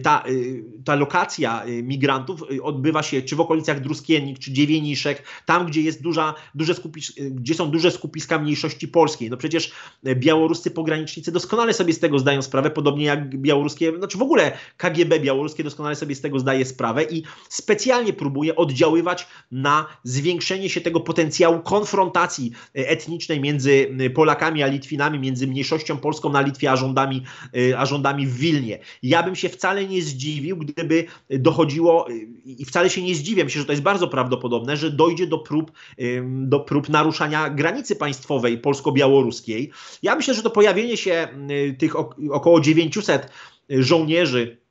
[0.02, 0.24] ta,
[0.84, 6.34] ta lokacja migrantów odbywa się czy w okolicach Druskiennik, czy Dziewieniszek, tam, gdzie, jest duża,
[6.54, 9.30] duże skupis, gdzie są duże skupiska mniejszości polskiej.
[9.30, 9.72] No przecież
[10.14, 15.20] białoruscy pogranicznicy doskonale sobie z tego zdają sprawę, podobnie jak białoruskie, znaczy w ogóle KGB
[15.20, 21.00] białoruskie doskonale sobie z tego zdaje sprawę i specjalnie próbuje oddziaływać na zwiększenie się tego
[21.00, 27.22] potencjału konfrontacji etnicznej między Polakami a Litwinami, między mniejszością polską na Litwie a rządami,
[27.76, 28.78] a rządami w Wilnie.
[29.02, 32.06] Ja bym się wcale nie zdziwił, gdyby dochodziło
[32.44, 35.72] i wcale się nie zdziwię, myślę, że to jest bardzo prawdopodobne, że dojdzie do prób,
[36.24, 39.70] do prób naruszania granicy państwowej polsko-białoruskiej.
[40.02, 41.28] Ja myślę, że to pojawienie się
[41.78, 41.96] tych
[42.30, 43.28] około 900
[43.68, 44.63] żołnierzy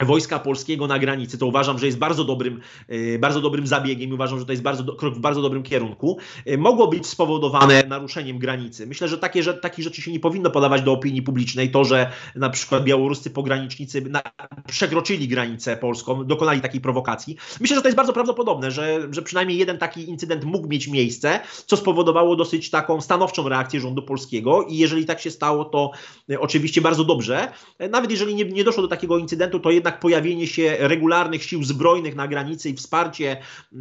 [0.00, 4.12] wojska polskiego na granicy, to uważam, że jest bardzo dobrym, e, bardzo dobrym zabiegiem i
[4.12, 8.38] uważam, że to jest bardzo, krok w bardzo dobrym kierunku, e, mogło być spowodowane naruszeniem
[8.38, 8.86] granicy.
[8.86, 11.70] Myślę, że takie, że takich rzeczy się nie powinno podawać do opinii publicznej.
[11.70, 14.22] To, że na przykład białoruscy pogranicznicy na,
[14.68, 17.36] przekroczyli granicę polską, dokonali takiej prowokacji.
[17.60, 21.40] Myślę, że to jest bardzo prawdopodobne, że, że przynajmniej jeden taki incydent mógł mieć miejsce,
[21.66, 25.90] co spowodowało dosyć taką stanowczą reakcję rządu polskiego i jeżeli tak się stało, to
[26.30, 27.52] e, oczywiście bardzo dobrze.
[27.90, 32.14] Nawet jeżeli nie, nie doszło do takiego incydentu, to jednak pojawienie się regularnych sił zbrojnych
[32.14, 33.36] na granicy i wsparcie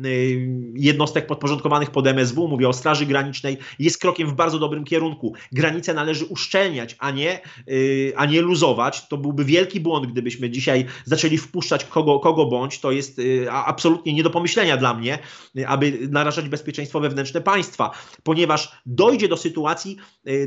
[0.05, 5.33] y, jednostek podporządkowanych pod MSW, mówię o Straży Granicznej, jest krokiem w bardzo dobrym kierunku.
[5.51, 7.39] Granice należy uszczelniać, a nie,
[7.69, 9.07] y, a nie luzować.
[9.07, 12.79] To byłby wielki błąd, gdybyśmy dzisiaj zaczęli wpuszczać kogo, kogo bądź.
[12.79, 15.19] To jest y, absolutnie nie do pomyślenia dla mnie,
[15.67, 17.91] aby narażać bezpieczeństwo wewnętrzne państwa,
[18.23, 19.97] ponieważ dojdzie do sytuacji,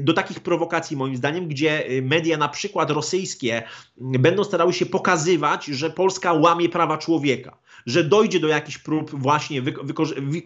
[0.01, 3.63] do takich prowokacji moim zdaniem, gdzie media na przykład rosyjskie
[3.97, 9.62] będą starały się pokazywać, że Polska łamie prawa człowieka, że dojdzie do jakichś prób właśnie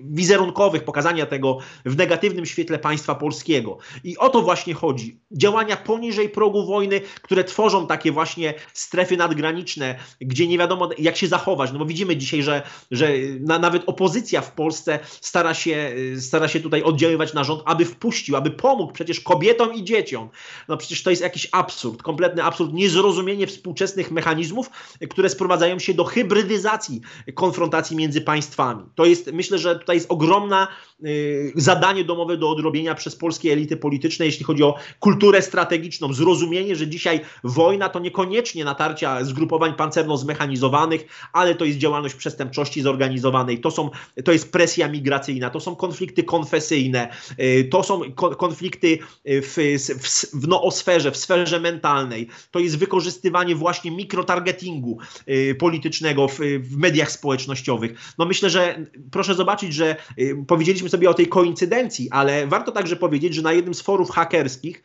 [0.01, 3.79] wizerunkowych pokazania tego w negatywnym świetle państwa polskiego.
[4.05, 5.21] I o to właśnie chodzi.
[5.33, 11.27] Działania poniżej progu wojny, które tworzą takie właśnie strefy nadgraniczne, gdzie nie wiadomo jak się
[11.27, 11.73] zachować.
[11.73, 16.61] No bo widzimy dzisiaj, że, że na, nawet opozycja w Polsce stara się, stara się
[16.61, 20.29] tutaj oddziaływać na rząd, aby wpuścił, aby pomógł przecież kobietom i dzieciom.
[20.69, 24.71] No przecież to jest jakiś absurd, kompletny absurd, niezrozumienie współczesnych mechanizmów,
[25.11, 27.01] które sprowadzają się do hybrydyzacji
[27.35, 28.83] konfrontacji między państwami.
[28.95, 30.69] To jest, myślę, że tutaj jest ogromna
[31.05, 36.77] y, zadanie domowe do odrobienia przez polskie elity polityczne, jeśli chodzi o kulturę strategiczną, zrozumienie,
[36.77, 43.71] że dzisiaj wojna to niekoniecznie natarcia zgrupowań pancerno-zmechanizowanych, ale to jest działalność przestępczości zorganizowanej, to,
[43.71, 43.91] są,
[44.25, 47.09] to jest presja migracyjna, to są konflikty konfesyjne,
[47.41, 53.91] y, to są konflikty w, w, w noosferze, w sferze mentalnej, to jest wykorzystywanie właśnie
[53.91, 54.80] mikrotargetingu,
[55.29, 58.13] Y, politycznego w, w, mediach społecznościowych.
[58.19, 62.97] No myślę, że proszę zobaczyć, że y, powiedzieliśmy sobie o tej koincydencji, ale warto także
[62.97, 64.83] powiedzieć, że na jednym z forów hakerskich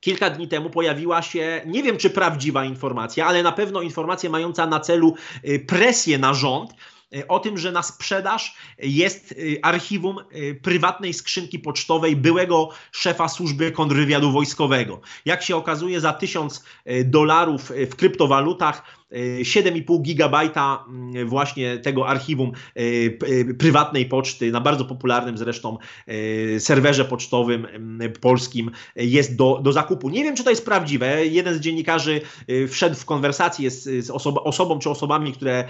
[0.00, 4.66] Kilka dni temu pojawiła się, nie wiem czy prawdziwa informacja, ale na pewno informacja mająca
[4.66, 6.70] na celu y, presję na rząd,
[7.28, 10.16] o tym, że na sprzedaż jest archiwum
[10.62, 15.00] prywatnej skrzynki pocztowej byłego szefa służby kontrwywiadu wojskowego.
[15.24, 16.64] Jak się okazuje, za tysiąc
[17.04, 24.84] dolarów w kryptowalutach 7,5 gigabajta mm, właśnie tego archiwum e, e, prywatnej poczty na bardzo
[24.84, 30.08] popularnym zresztą e, serwerze pocztowym mm, polskim jest do, do zakupu.
[30.08, 31.26] Nie wiem, czy to jest prawdziwe.
[31.26, 32.20] Jeden z dziennikarzy
[32.68, 34.10] wszedł w konwersację z, z
[34.44, 35.64] osobą czy osobami, które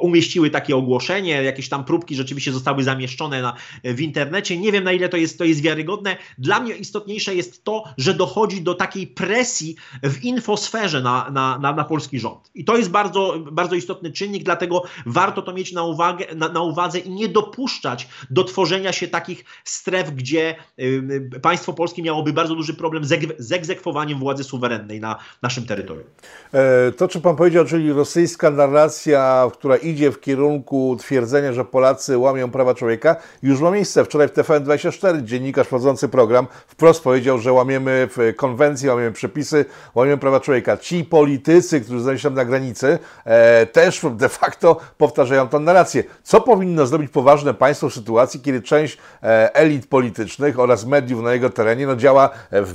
[0.00, 1.42] umieściły takie ogłoszenie.
[1.42, 3.54] Jakieś tam próbki rzeczywiście zostały zamieszczone na,
[3.84, 4.58] w internecie.
[4.58, 6.16] Nie wiem, na ile to jest, to jest wiarygodne.
[6.38, 11.72] Dla mnie istotniejsze jest to, że dochodzi do takiej presji w infosferze na, na, na,
[11.72, 12.47] na polski rząd.
[12.54, 16.62] I to jest bardzo, bardzo istotny czynnik, dlatego warto to mieć na, uwagę, na, na
[16.62, 22.54] uwadze i nie dopuszczać do tworzenia się takich stref, gdzie y, państwo polskie miałoby bardzo
[22.54, 26.06] duży problem z, z egzekwowaniem władzy suwerennej na naszym terytorium.
[26.54, 32.18] E, to, co pan powiedział, czyli rosyjska narracja, która idzie w kierunku twierdzenia, że Polacy
[32.18, 34.04] łamią prawa człowieka, już ma miejsce.
[34.04, 40.40] Wczoraj w TVN24 dziennikarz prowadzący program wprost powiedział, że łamiemy konwencje, łamiemy przepisy, łamiemy prawa
[40.40, 40.76] człowieka.
[40.76, 46.04] Ci politycy, którzy znajdują się na granicy, e, też de facto powtarzają tę narrację.
[46.22, 51.32] Co powinno zrobić poważne państwo w sytuacji, kiedy część e, elit politycznych oraz mediów na
[51.32, 52.74] jego terenie no, działa w,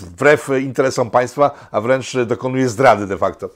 [0.00, 3.50] wbrew interesom państwa, a wręcz dokonuje zdrady de facto?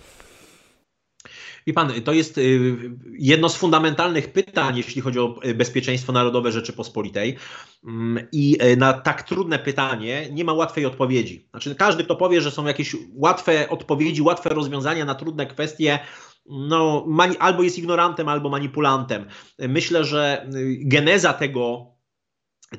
[1.68, 2.76] Wie pan, to jest y,
[3.18, 7.36] jedno z fundamentalnych pytań, jeśli chodzi o y, bezpieczeństwo narodowe Rzeczypospolitej.
[7.84, 11.48] Mm, I y, na tak trudne pytanie nie ma łatwej odpowiedzi.
[11.50, 15.98] Znaczy, każdy, kto powie, że są jakieś łatwe odpowiedzi, łatwe rozwiązania na trudne kwestie,
[16.46, 17.06] no,
[17.38, 19.26] albo jest ignorantem, albo manipulantem.
[19.58, 20.46] Myślę, że
[20.80, 21.86] geneza tego,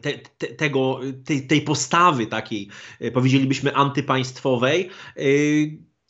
[0.01, 2.69] te, te, tego, tej, tej postawy takiej,
[3.13, 4.89] powiedzielibyśmy, antypaństwowej,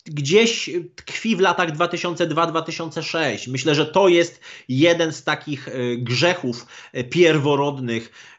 [0.10, 3.51] gdzieś tkwi w latach 2002-2006.
[3.51, 8.12] Myślę, że to jest jeden z takich e, grzechów e, pierworodnych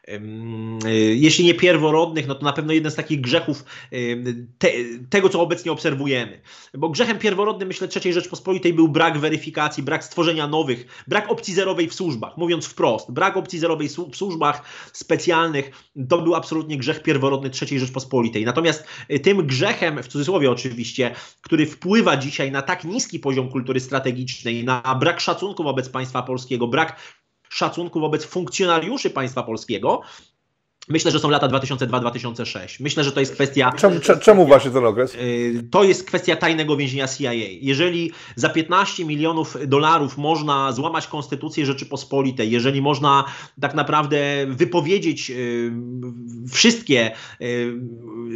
[1.13, 3.65] jeśli nie pierworodnych, no to na pewno jeden z takich grzechów
[4.57, 4.69] te,
[5.09, 6.41] tego, co obecnie obserwujemy.
[6.73, 11.89] Bo grzechem pierworodnym, myślę, III Rzeczpospolitej był brak weryfikacji, brak stworzenia nowych, brak opcji zerowej
[11.89, 13.11] w służbach, mówiąc wprost.
[13.11, 14.61] Brak opcji zerowej w służbach
[14.93, 15.71] specjalnych
[16.09, 18.45] to był absolutnie grzech pierworodny III Rzeczpospolitej.
[18.45, 23.79] Natomiast y, tym grzechem, w cudzysłowie oczywiście, który wpływa dzisiaj na tak niski poziom kultury
[23.79, 27.20] strategicznej, na brak szacunku wobec państwa polskiego, brak
[27.51, 30.01] szacunku wobec funkcjonariuszy państwa polskiego,
[30.89, 32.77] Myślę, że są lata 2002-2006.
[32.79, 33.71] Myślę, że to jest kwestia.
[33.77, 35.15] Czemu, czemu właśnie ten okres?
[35.15, 37.33] Y, to jest kwestia tajnego więzienia CIA.
[37.61, 43.23] Jeżeli za 15 milionów dolarów można złamać konstytucję Rzeczypospolitej, jeżeli można
[43.61, 45.71] tak naprawdę wypowiedzieć y,
[46.51, 47.11] wszystkie
[47.41, 47.73] y,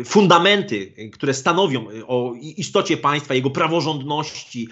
[0.05, 4.67] fundamenty, które stanowią o istocie państwa, jego praworządności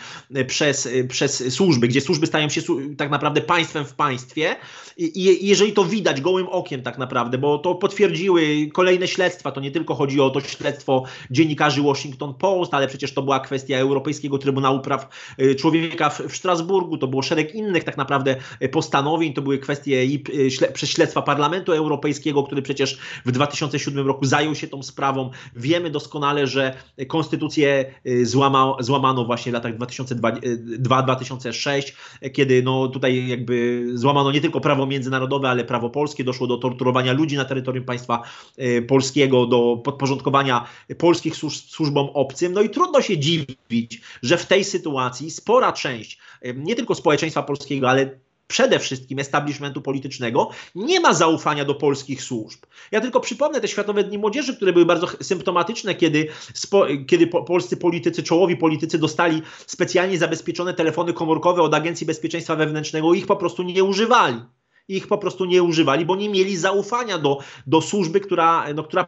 [0.47, 2.61] przez, przez służby, gdzie służby stają się
[2.97, 4.55] tak naprawdę państwem w państwie,
[4.97, 9.51] i jeżeli to widać gołym okiem tak naprawdę, bo to potwierdziły kolejne śledztwa.
[9.51, 13.77] To nie tylko chodzi o to śledztwo dziennikarzy Washington Post, ale przecież to była kwestia
[13.77, 15.09] Europejskiego Trybunału Praw
[15.39, 19.57] y, Człowieka w, w Strasburgu, to było szereg innych tak naprawdę y, postanowień, to były
[19.57, 24.83] kwestie i y, przez śledztwa Parlamentu Europejskiego, który przecież w 2007 roku zajął się tą
[24.83, 25.29] sprawą.
[25.55, 26.73] Wiemy doskonale, że
[27.07, 27.93] konstytucję
[28.23, 31.93] złama, złamano właśnie w latach 2002-2006,
[32.33, 37.13] kiedy no tutaj jakby złamano nie tylko prawo międzynarodowe, ale prawo polskie, doszło do torturowania
[37.13, 38.23] ludzi na terytorium państwa
[38.57, 40.65] e, polskiego, do podporządkowania
[40.97, 41.35] polskich
[41.67, 42.53] służbom obcym.
[42.53, 47.43] No i trudno się dziwić, że w tej sytuacji spora część e, nie tylko społeczeństwa
[47.43, 52.59] polskiego, ale przede wszystkim establishmentu politycznego nie ma zaufania do polskich służb.
[52.91, 57.43] Ja tylko przypomnę te Światowe Dni Młodzieży, które były bardzo symptomatyczne, kiedy, spo, kiedy po,
[57.43, 63.25] polscy politycy, czołowi politycy dostali specjalnie zabezpieczone telefony komórkowe od Agencji Bezpieczeństwa Wewnętrznego i ich
[63.25, 64.39] po prostu nie używali
[64.87, 69.07] ich po prostu nie używali, bo nie mieli zaufania do, do służby, która, no, która,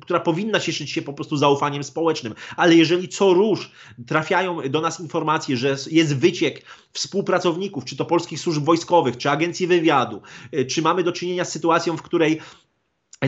[0.00, 2.34] która powinna cieszyć się po prostu zaufaniem społecznym.
[2.56, 3.70] Ale jeżeli co róż
[4.06, 9.66] trafiają do nas informacje, że jest wyciek współpracowników, czy to polskich służb wojskowych, czy agencji
[9.66, 10.22] wywiadu,
[10.54, 12.40] y, czy mamy do czynienia z sytuacją, w której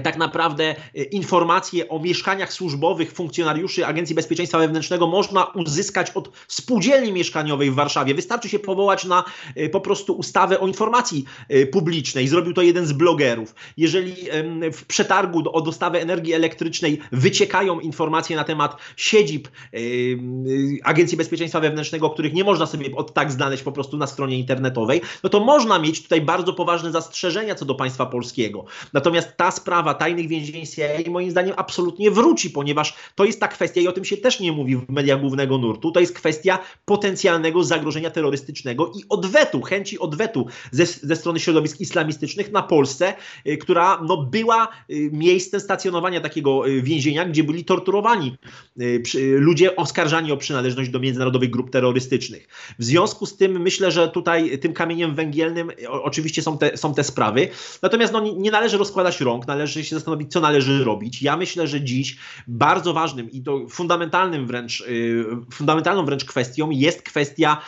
[0.01, 7.12] tak naprawdę e, informacje o mieszkaniach służbowych funkcjonariuszy Agencji Bezpieczeństwa Wewnętrznego można uzyskać od spółdzielni
[7.12, 8.14] mieszkaniowej w Warszawie.
[8.14, 9.24] Wystarczy się powołać na
[9.55, 12.28] e, po prostu ustawę o informacji e, publicznej.
[12.28, 13.55] Zrobił to jeden z blogerów.
[13.76, 14.14] Jeżeli
[14.72, 19.49] w przetargu o dostawę energii elektrycznej wyciekają informacje na temat siedzib
[20.84, 25.01] Agencji Bezpieczeństwa Wewnętrznego, których nie można sobie od tak znaleźć po prostu na stronie internetowej,
[25.22, 28.64] no to można mieć tutaj bardzo poważne zastrzeżenia co do państwa polskiego.
[28.92, 33.49] Natomiast ta sprawa sprawa tajnych więzień CIA moim zdaniem absolutnie wróci, ponieważ to jest ta
[33.49, 36.59] kwestia i o tym się też nie mówi w mediach głównego nurtu, to jest kwestia
[36.84, 43.14] potencjalnego zagrożenia terrorystycznego i odwetu, chęci odwetu ze, ze strony środowisk islamistycznych na Polsce,
[43.47, 48.37] y, która no, była y, miejscem stacjonowania takiego y, więzienia, gdzie byli torturowani
[49.39, 52.49] ludzie oskarżani o przynależność do międzynarodowych grup terrorystycznych.
[52.78, 57.05] W związku z tym myślę, że tutaj tym kamieniem węgielnym oczywiście są te, są te
[57.05, 57.49] sprawy,
[57.82, 61.22] natomiast no, nie należy rozkładać rąk, należy należy się zastanowić, co należy robić.
[61.22, 67.02] Ja myślę, że dziś bardzo ważnym i to fundamentalnym wręcz, y, fundamentalną wręcz kwestią jest
[67.02, 67.62] kwestia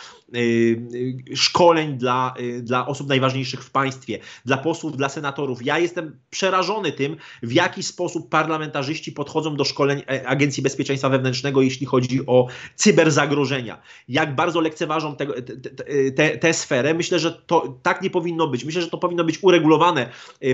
[1.35, 5.65] szkoleń dla, y, dla osób najważniejszych w państwie, dla posłów, dla senatorów.
[5.65, 11.61] Ja jestem przerażony tym, w jaki sposób parlamentarzyści podchodzą do szkoleń e, Agencji Bezpieczeństwa Wewnętrznego,
[11.61, 13.81] jeśli chodzi o cyberzagrożenia.
[14.07, 16.93] Jak bardzo lekceważą tę te, te, te, sferę.
[16.93, 18.65] Myślę, że to tak nie powinno być.
[18.65, 20.09] Myślę, że to powinno być uregulowane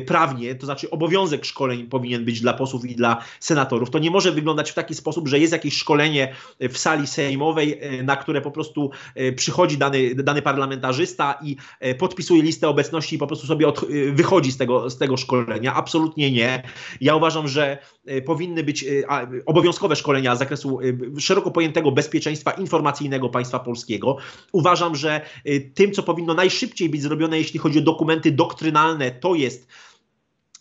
[0.06, 3.90] prawnie, to znaczy obowiązek szkoleń powinien być dla posłów i dla senatorów.
[3.90, 8.16] To nie może wyglądać w taki sposób, że jest jakieś szkolenie w sali sejmowej, na
[8.16, 8.92] które po prostu
[9.36, 13.84] przychodzi przychodzi dany, dany parlamentarzysta i e, podpisuje listę obecności i po prostu sobie od,
[13.84, 15.74] e, wychodzi z tego, z tego szkolenia.
[15.74, 16.64] Absolutnie nie.
[17.02, 18.86] Ja uważam, że e, powinny być
[19.46, 20.80] obowiązkowe szkolenia z zakresu
[21.20, 24.18] szeroko pojętego bezpieczeństwa informacyjnego państwa polskiego.
[24.52, 25.22] Uważam, że
[25.74, 29.68] tym, co powinno najszybciej być zrobione, jeśli chodzi o dokumenty doktrynalne, to jest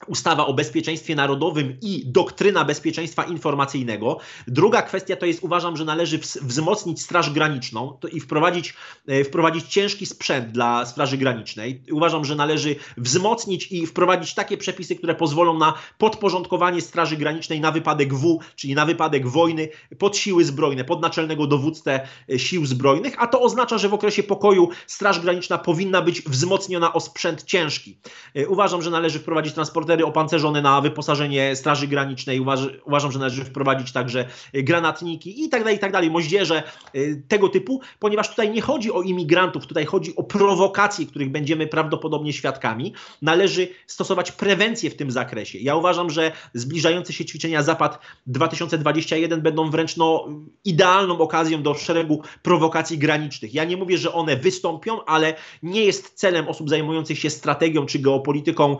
[0.07, 4.19] ustawa o bezpieczeństwie narodowym i doktryna bezpieczeństwa informacyjnego.
[4.47, 8.75] Druga kwestia to jest, uważam, że należy wzmocnić Straż Graniczną i wprowadzić,
[9.07, 11.83] e, wprowadzić ciężki sprzęt dla Straży Granicznej.
[11.93, 17.73] Uważam, że należy wzmocnić i wprowadzić takie przepisy, które pozwolą na podporządkowanie Straży Granicznej na
[17.73, 22.01] wypadek W, czyli na wypadek wojny, pod siły zbrojne, pod naczelnego dowódcę
[22.33, 26.93] e, sił zbrojnych, a to oznacza, że w okresie pokoju Straż Graniczna powinna być wzmocniona
[26.93, 27.99] o sprzęt ciężki.
[28.35, 32.41] E, uważam, że należy wprowadzić transportery transportery opancerzone na wyposażenie Straży Granicznej.
[32.41, 36.63] Uważ, uważam, że należy wprowadzić także granatniki i tak dalej, i tak dalej, moździerze
[36.95, 41.67] y, tego typu, ponieważ tutaj nie chodzi o imigrantów, tutaj chodzi o prowokacje, których będziemy
[41.67, 42.95] prawdopodobnie świadkami.
[43.23, 45.59] Należy stosować prewencję w tym zakresie.
[45.59, 50.29] Ja uważam, że zbliżające się ćwiczenia Zapad 2021 będą wręcz no,
[50.65, 53.55] idealną okazją do szeregu prowokacji granicznych.
[53.55, 57.99] Ja nie mówię, że one wystąpią, ale nie jest celem osób zajmujących się strategią czy
[57.99, 58.77] geopolityką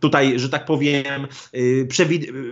[0.00, 1.88] tutaj, że tak powiem, y,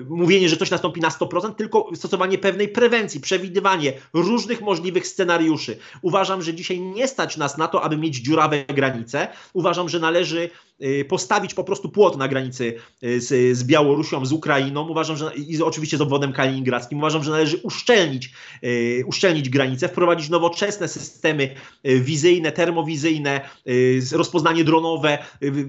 [0.08, 5.78] mówienie, że coś nastąpi na 100%, tylko stosowanie pewnej prewencji, przewidywanie różnych możliwych scenariuszy.
[6.02, 9.28] Uważam, że dzisiaj nie stać nas na to, aby mieć dziurawe granice.
[9.52, 10.50] Uważam, że należy
[11.09, 14.89] postawić po prostu płot na granicy z, z Białorusią, z Ukrainą.
[14.89, 16.99] Uważam, że i oczywiście z obwodem kaliningradzkim.
[16.99, 18.33] Uważam, że należy uszczelnić,
[19.07, 21.55] uszczelnić granice, wprowadzić nowoczesne systemy
[21.85, 23.41] wizyjne, termowizyjne,
[24.12, 25.18] rozpoznanie dronowe,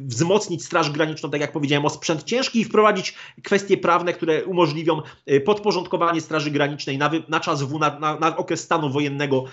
[0.08, 5.02] wzmocnić Straż Graniczną, tak jak powiedziałem, o sprzęt ciężki i wprowadzić kwestie prawne, które umożliwią
[5.46, 9.44] podporządkowanie Straży Granicznej na, na czas W, na, na, na okres stanu wojennego,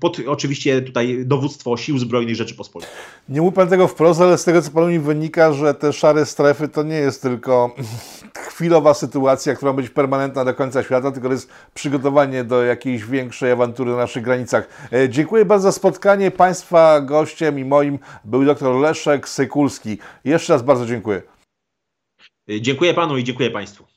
[0.00, 2.94] pod oczywiście tutaj dowództwo Sił Zbrojnych Rzeczypospolitej.
[3.28, 6.26] Nie mówi Pan tego wprost, ale z tego co Panu mi wynika, że te szare
[6.26, 7.74] strefy to nie jest tylko
[8.34, 13.52] chwilowa sytuacja, która będzie permanentna do końca świata, tylko to jest przygotowanie do jakiejś większej
[13.52, 14.88] awantury na naszych granicach.
[14.92, 16.30] E, dziękuję bardzo za spotkanie.
[16.30, 19.98] Państwa gościem i moim był dr Leszek Sykulski.
[20.24, 21.22] Jeszcze raz bardzo dziękuję.
[22.60, 23.89] Dziękuję Panu i dziękuję Państwu.